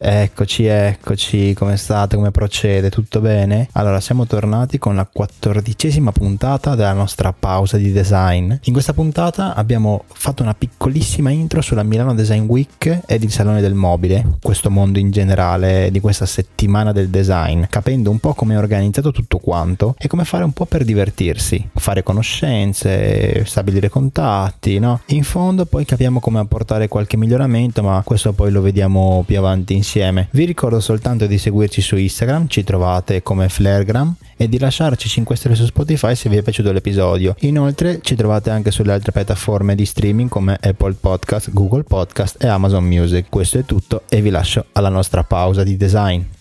Eccoci, 0.00 0.64
eccoci, 0.64 1.54
come 1.54 1.76
state, 1.76 2.14
come 2.14 2.30
procede, 2.30 2.88
tutto 2.88 3.20
bene? 3.20 3.68
Allora, 3.72 3.98
siamo 3.98 4.28
tornati 4.28 4.78
con 4.78 4.94
la 4.94 5.04
quattordicesima 5.12 6.12
puntata 6.12 6.76
della 6.76 6.92
nostra 6.92 7.32
pausa 7.32 7.78
di 7.78 7.90
design. 7.90 8.54
In 8.62 8.72
questa 8.72 8.92
puntata 8.92 9.56
abbiamo 9.56 10.04
fatto 10.06 10.44
una 10.44 10.54
piccolissima 10.54 11.30
intro 11.30 11.62
sulla 11.62 11.82
Milano 11.82 12.14
Design 12.14 12.46
Week 12.46 13.00
ed 13.06 13.24
il 13.24 13.32
Salone 13.32 13.60
del 13.60 13.74
Mobile, 13.74 14.36
questo 14.40 14.70
mondo 14.70 15.00
in 15.00 15.10
generale 15.10 15.90
di 15.90 15.98
questa 15.98 16.26
settimana 16.26 16.92
del 16.92 17.08
design, 17.08 17.64
capendo 17.68 18.12
un 18.12 18.20
po' 18.20 18.34
come 18.34 18.54
è 18.54 18.58
organizzato 18.58 19.10
tutto 19.10 19.38
quanto 19.38 19.96
e 19.98 20.06
come 20.06 20.24
fare 20.24 20.44
un 20.44 20.52
po' 20.52 20.66
per 20.66 20.84
divertirsi, 20.84 21.70
fare 21.74 22.04
conoscenze, 22.04 23.44
stabilire 23.44 23.88
contatti, 23.88 24.78
no? 24.78 25.00
In 25.06 25.24
fondo 25.24 25.66
poi 25.66 25.84
capiamo 25.84 26.20
come 26.20 26.38
apportare 26.38 26.86
qualche 26.86 27.16
miglioramento, 27.16 27.82
ma 27.82 28.00
questo 28.04 28.32
poi 28.32 28.52
lo 28.52 28.60
vediamo 28.60 29.24
più 29.26 29.36
avanti 29.38 29.74
in 29.74 29.86
insieme. 29.88 30.28
Vi 30.32 30.44
ricordo 30.44 30.80
soltanto 30.80 31.26
di 31.26 31.38
seguirci 31.38 31.80
su 31.80 31.96
Instagram, 31.96 32.46
ci 32.48 32.62
trovate 32.62 33.22
come 33.22 33.48
Flaregram 33.48 34.14
e 34.36 34.46
di 34.46 34.58
lasciarci 34.58 35.08
5 35.08 35.34
stelle 35.34 35.54
su 35.54 35.64
Spotify 35.64 36.14
se 36.14 36.28
vi 36.28 36.36
è 36.36 36.42
piaciuto 36.42 36.70
l'episodio. 36.72 37.34
Inoltre 37.40 38.00
ci 38.02 38.14
trovate 38.14 38.50
anche 38.50 38.70
sulle 38.70 38.92
altre 38.92 39.12
piattaforme 39.12 39.74
di 39.74 39.86
streaming 39.86 40.28
come 40.28 40.58
Apple 40.60 40.94
Podcast, 41.00 41.50
Google 41.52 41.84
Podcast 41.84 42.42
e 42.42 42.48
Amazon 42.48 42.84
Music. 42.84 43.26
Questo 43.30 43.58
è 43.58 43.64
tutto 43.64 44.02
e 44.10 44.20
vi 44.20 44.30
lascio 44.30 44.66
alla 44.72 44.90
nostra 44.90 45.24
pausa 45.24 45.62
di 45.62 45.76
design. 45.76 46.37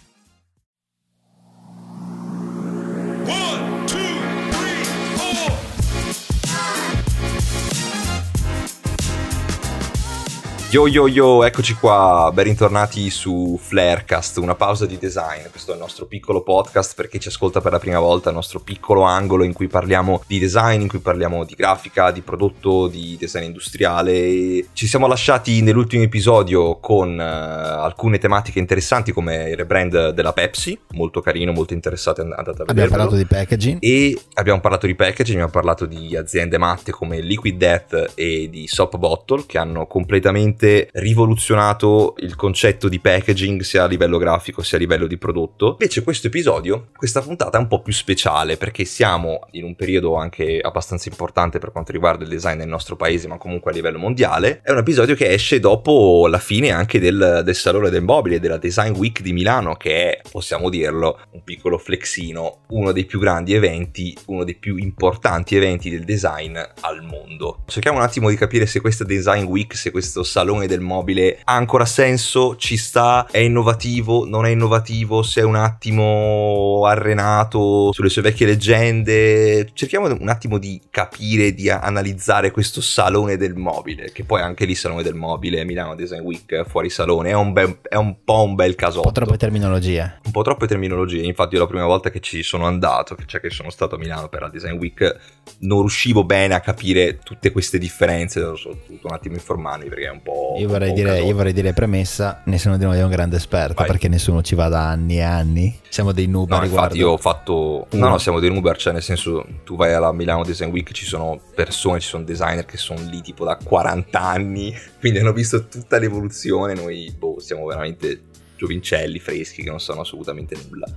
Yo 10.70 10.85
yo 10.85 11.07
yo, 11.07 11.45
eccoci 11.45 11.76
qua, 11.76 12.30
ben 12.34 12.44
ritornati 12.44 13.09
su 13.09 13.58
Flarecast, 13.58 14.35
una 14.39 14.53
pausa 14.53 14.85
di 14.85 14.98
design. 14.98 15.44
Questo 15.49 15.72
è 15.72 15.75
il 15.75 15.80
nostro 15.80 16.08
piccolo 16.08 16.44
podcast 16.44 16.94
per 16.94 17.08
chi 17.08 17.22
ci 17.22 17.30
ascolta 17.30 17.61
per 17.61 17.72
la 17.72 17.80
prima 17.80 18.00
volta, 18.00 18.28
il 18.28 18.36
nostro 18.36 18.59
piccolo 18.59 19.03
angolo 19.03 19.45
in 19.45 19.53
cui 19.53 19.69
parliamo 19.69 20.22
di 20.28 20.39
design, 20.39 20.81
in 20.81 20.89
cui 20.89 21.00
parliamo 21.00 21.45
di 21.45 21.53
grafica, 21.56 22.11
di 22.11 22.19
prodotto, 22.19 22.88
di 22.88 23.16
design 23.17 23.45
industriale. 23.45 24.66
Ci 24.73 24.88
siamo 24.88 25.08
lasciati 25.08 25.61
nell'ultimo 25.61 26.03
episodio 26.03 26.80
con 26.81 27.17
uh, 27.17 27.22
alcune 27.22 28.17
tematiche 28.17 28.59
interessanti 28.59 29.13
come 29.13 29.52
il 29.52 29.56
rebrand 29.56 30.09
della 30.09 30.34
Pepsi, 30.34 30.78
molto 30.91 31.22
carino, 31.22 31.53
molto 31.53 31.72
interessante, 31.75 32.19
andate 32.19 32.50
a 32.50 32.66
vedere. 32.66 32.72
Abbiamo 32.72 32.89
parlato 32.89 33.16
di 33.16 33.25
packaging. 33.25 33.78
E 33.80 34.19
abbiamo 34.34 34.59
parlato 34.59 34.86
di 34.86 34.95
packaging, 34.95 35.38
abbiamo 35.38 35.52
parlato 35.52 35.86
di 35.86 36.17
aziende 36.17 36.58
matte 36.58 36.91
come 36.91 37.22
Liquid 37.22 37.56
Death 37.56 38.11
e 38.16 38.50
di 38.52 38.67
Soap 38.67 38.97
Bottle 38.97 39.45
che 39.47 39.58
hanno 39.58 39.88
completamente 39.88 40.56
veramente 40.58 40.89
rivoluzionato 40.94 42.16
il 42.17 42.36
concetto 42.36 42.89
di 42.89 43.00
packaging 43.00 43.61
sia 43.61 43.83
a 43.83 43.88
livello 43.88 44.17
grafico 44.17 44.63
sia 44.63 44.77
a 44.77 44.80
livello 44.80 45.08
di 45.08 45.17
prodotto. 45.17 45.72
Invece 45.80 46.03
questo 46.03 46.27
episodio, 46.27 46.88
questa 46.95 47.22
puntata 47.22 47.58
è 47.58 47.61
un 47.61 47.67
po' 47.67 47.81
più 47.81 47.94
speciale 47.94 48.58
perché 48.58 48.83
siamo 48.83 49.41
in 49.52 49.63
un 49.63 49.75
periodo 49.75 50.16
anche 50.16 50.59
abbastanza 50.59 51.08
importante 51.09 51.59
per 51.59 51.72
quanto 51.72 51.91
riguarda 51.91 52.23
il 52.23 52.30
design 52.30 52.58
nel 52.58 52.67
nostro 52.67 52.95
paese 52.95 53.28
ma 53.28 53.38
comunque 53.38 53.72
a 53.72 53.73
livello 53.73 54.00
mondiale. 54.00 54.61
È 54.63 54.72
un 54.72 54.80
episodio 54.80 55.16
che 55.16 55.30
esce 55.30 55.59
dopo 55.59 56.28
la 56.28 56.39
fine 56.39 56.72
anche 56.72 57.00
del, 57.00 57.41
del 57.44 57.55
Salone 57.55 57.89
del 57.89 58.03
Mobile, 58.03 58.39
della 58.39 58.58
Design 58.58 58.95
Week 58.95 59.22
di 59.22 59.33
Milano 59.33 59.75
che 59.75 60.11
è, 60.11 60.22
possiamo 60.30 60.69
dirlo, 60.69 61.19
un 61.31 61.44
piccolo 61.44 61.78
flexino, 61.78 62.63
uno 62.69 62.91
dei 62.91 63.05
più 63.05 63.19
grandi 63.19 63.53
eventi, 63.53 64.17
uno 64.25 64.44
dei 64.44 64.55
più 64.55 64.78
importanti 64.78 65.55
eventi 65.55 65.89
del 65.89 66.03
design 66.03 66.58
al 66.81 67.03
mondo. 67.03 67.63
Cerchiamo 67.67 67.97
un 67.97 68.03
attimo 68.03 68.30
di 68.30 68.35
capire 68.35 68.66
se 68.66 68.81
questa 68.81 69.03
Design 69.03 69.44
Week, 69.44 69.75
se 69.75 69.91
questo 69.91 70.23
salone 70.23 70.47
salone 70.48 70.67
del 70.67 70.80
mobile 70.80 71.40
ha 71.44 71.56
ancora 71.56 71.86
senso, 71.86 72.56
ci 72.56 72.78
sta, 72.78 73.28
è 73.30 73.40
innovativo, 73.40 74.26
non 74.26 74.45
è 74.45 74.50
innovativo, 74.50 75.22
se 75.22 75.42
è 75.42 75.44
un 75.44 75.56
attimo 75.56 76.86
arrenato 76.86 77.92
sulle 77.92 78.08
sue 78.08 78.22
vecchie 78.22 78.45
leggende. 78.45 79.69
Cerchiamo 79.74 80.07
un 80.07 80.30
attimo 80.30 80.57
di 80.57 80.81
capire, 80.90 81.53
di 81.53 81.69
analizzare 81.69 82.52
questo 82.52 82.80
salone 82.80 83.36
del 83.36 83.56
mobile, 83.56 84.12
che 84.13 84.24
poi 84.24 84.41
anche 84.41 84.63
lì 84.63 84.74
salone 84.74 85.03
del 85.03 85.16
mobile, 85.16 85.66
Milano 85.66 85.96
Design 85.96 86.22
Week, 86.22 86.63
fuori 86.66 86.90
salone, 86.90 87.31
è 87.31 87.36
un, 87.36 87.52
be- 87.52 87.80
è 87.81 87.96
un 87.96 88.24
po' 88.24 88.44
un 88.44 88.56
bel 88.56 88.75
caso. 88.75 89.00
Un 89.00 89.03
po' 89.03 89.12
troppe 89.12 89.36
terminologie. 89.36 90.19
Un 90.24 90.31
po' 90.31 90.44
troppe 90.44 90.68
terminologie, 90.68 91.24
infatti 91.24 91.56
io 91.56 91.62
la 91.62 91.68
prima 91.68 91.86
volta 91.86 92.09
che 92.09 92.22
ci 92.22 92.41
sono 92.41 92.66
andato, 92.66 93.18
cioè 93.25 93.41
che 93.41 93.50
sono 93.50 93.69
stato 93.69 93.96
a 93.96 93.97
Milano 93.97 94.30
per 94.30 94.41
la 94.41 94.50
Design 94.50 94.78
Week, 94.78 95.19
non 95.59 95.80
riuscivo 95.80 96.24
bene 96.24 96.53
a 96.53 96.62
capire 96.62 97.19
tutte 97.19 97.52
queste 97.52 97.78
differenze, 97.78 98.41
ho 98.41 98.57
dovuto 98.88 99.07
un 99.07 99.13
attimo 99.13 99.36
informarmi 99.36 99.90
perché 99.90 100.06
è 100.06 100.12
un 100.12 100.22
po' 100.22 100.37
io 100.58 100.68
vorrei, 100.68 100.94
dire, 100.94 101.22
io 101.22 101.36
vorrei 101.36 101.53
dire 101.53 101.74
premessa, 101.74 102.42
nessuno 102.46 102.78
di 102.78 102.84
noi 102.84 102.98
è 102.98 103.03
un 103.03 103.09
grande 103.09 103.38
esperto 103.38 103.75
Vai. 103.75 103.88
perché 103.88 104.08
nessuno 104.08 104.42
ci 104.42 104.56
va 104.56 104.68
da 104.68 104.90
anni 104.90 105.18
e 105.18 105.22
anni. 105.22 105.80
Siamo 105.90 106.12
dei 106.12 106.28
noob 106.28 106.50
no, 106.50 106.64
infatti 106.64 106.98
io 106.98 107.12
ho 107.12 107.18
fatto... 107.18 107.88
No, 107.92 108.09
no, 108.09 108.18
siamo 108.18 108.40
dei 108.40 108.52
noob, 108.52 108.75
cioè 108.75 108.94
nel 108.94 109.03
senso 109.03 109.46
tu 109.64 109.75
vai 109.75 109.94
alla 109.94 110.12
Milano 110.12 110.44
Design 110.44 110.72
Week, 110.72 110.92
ci 110.92 111.06
sono 111.06 111.40
persone, 111.53 112.00
ci 112.00 112.08
sono 112.08 112.24
designer 112.24 112.66
che 112.66 112.78
sono 112.78 113.02
lì 113.09 113.22
tipo 113.22 113.46
da 113.46 113.58
40 113.62 114.20
anni, 114.20 114.75
quindi 115.00 115.20
hanno 115.20 115.34
visto 115.34 115.68
tutta 115.68 116.00
l'evoluzione, 116.00 116.74
noi 116.74 117.14
boh, 117.18 117.40
siamo 117.40 117.66
veramente 117.66 118.22
giovincelli, 118.56 119.19
freschi, 119.19 119.64
che 119.64 119.69
non 119.69 119.80
sanno 119.80 120.02
assolutamente 120.02 120.56
nulla 120.68 120.88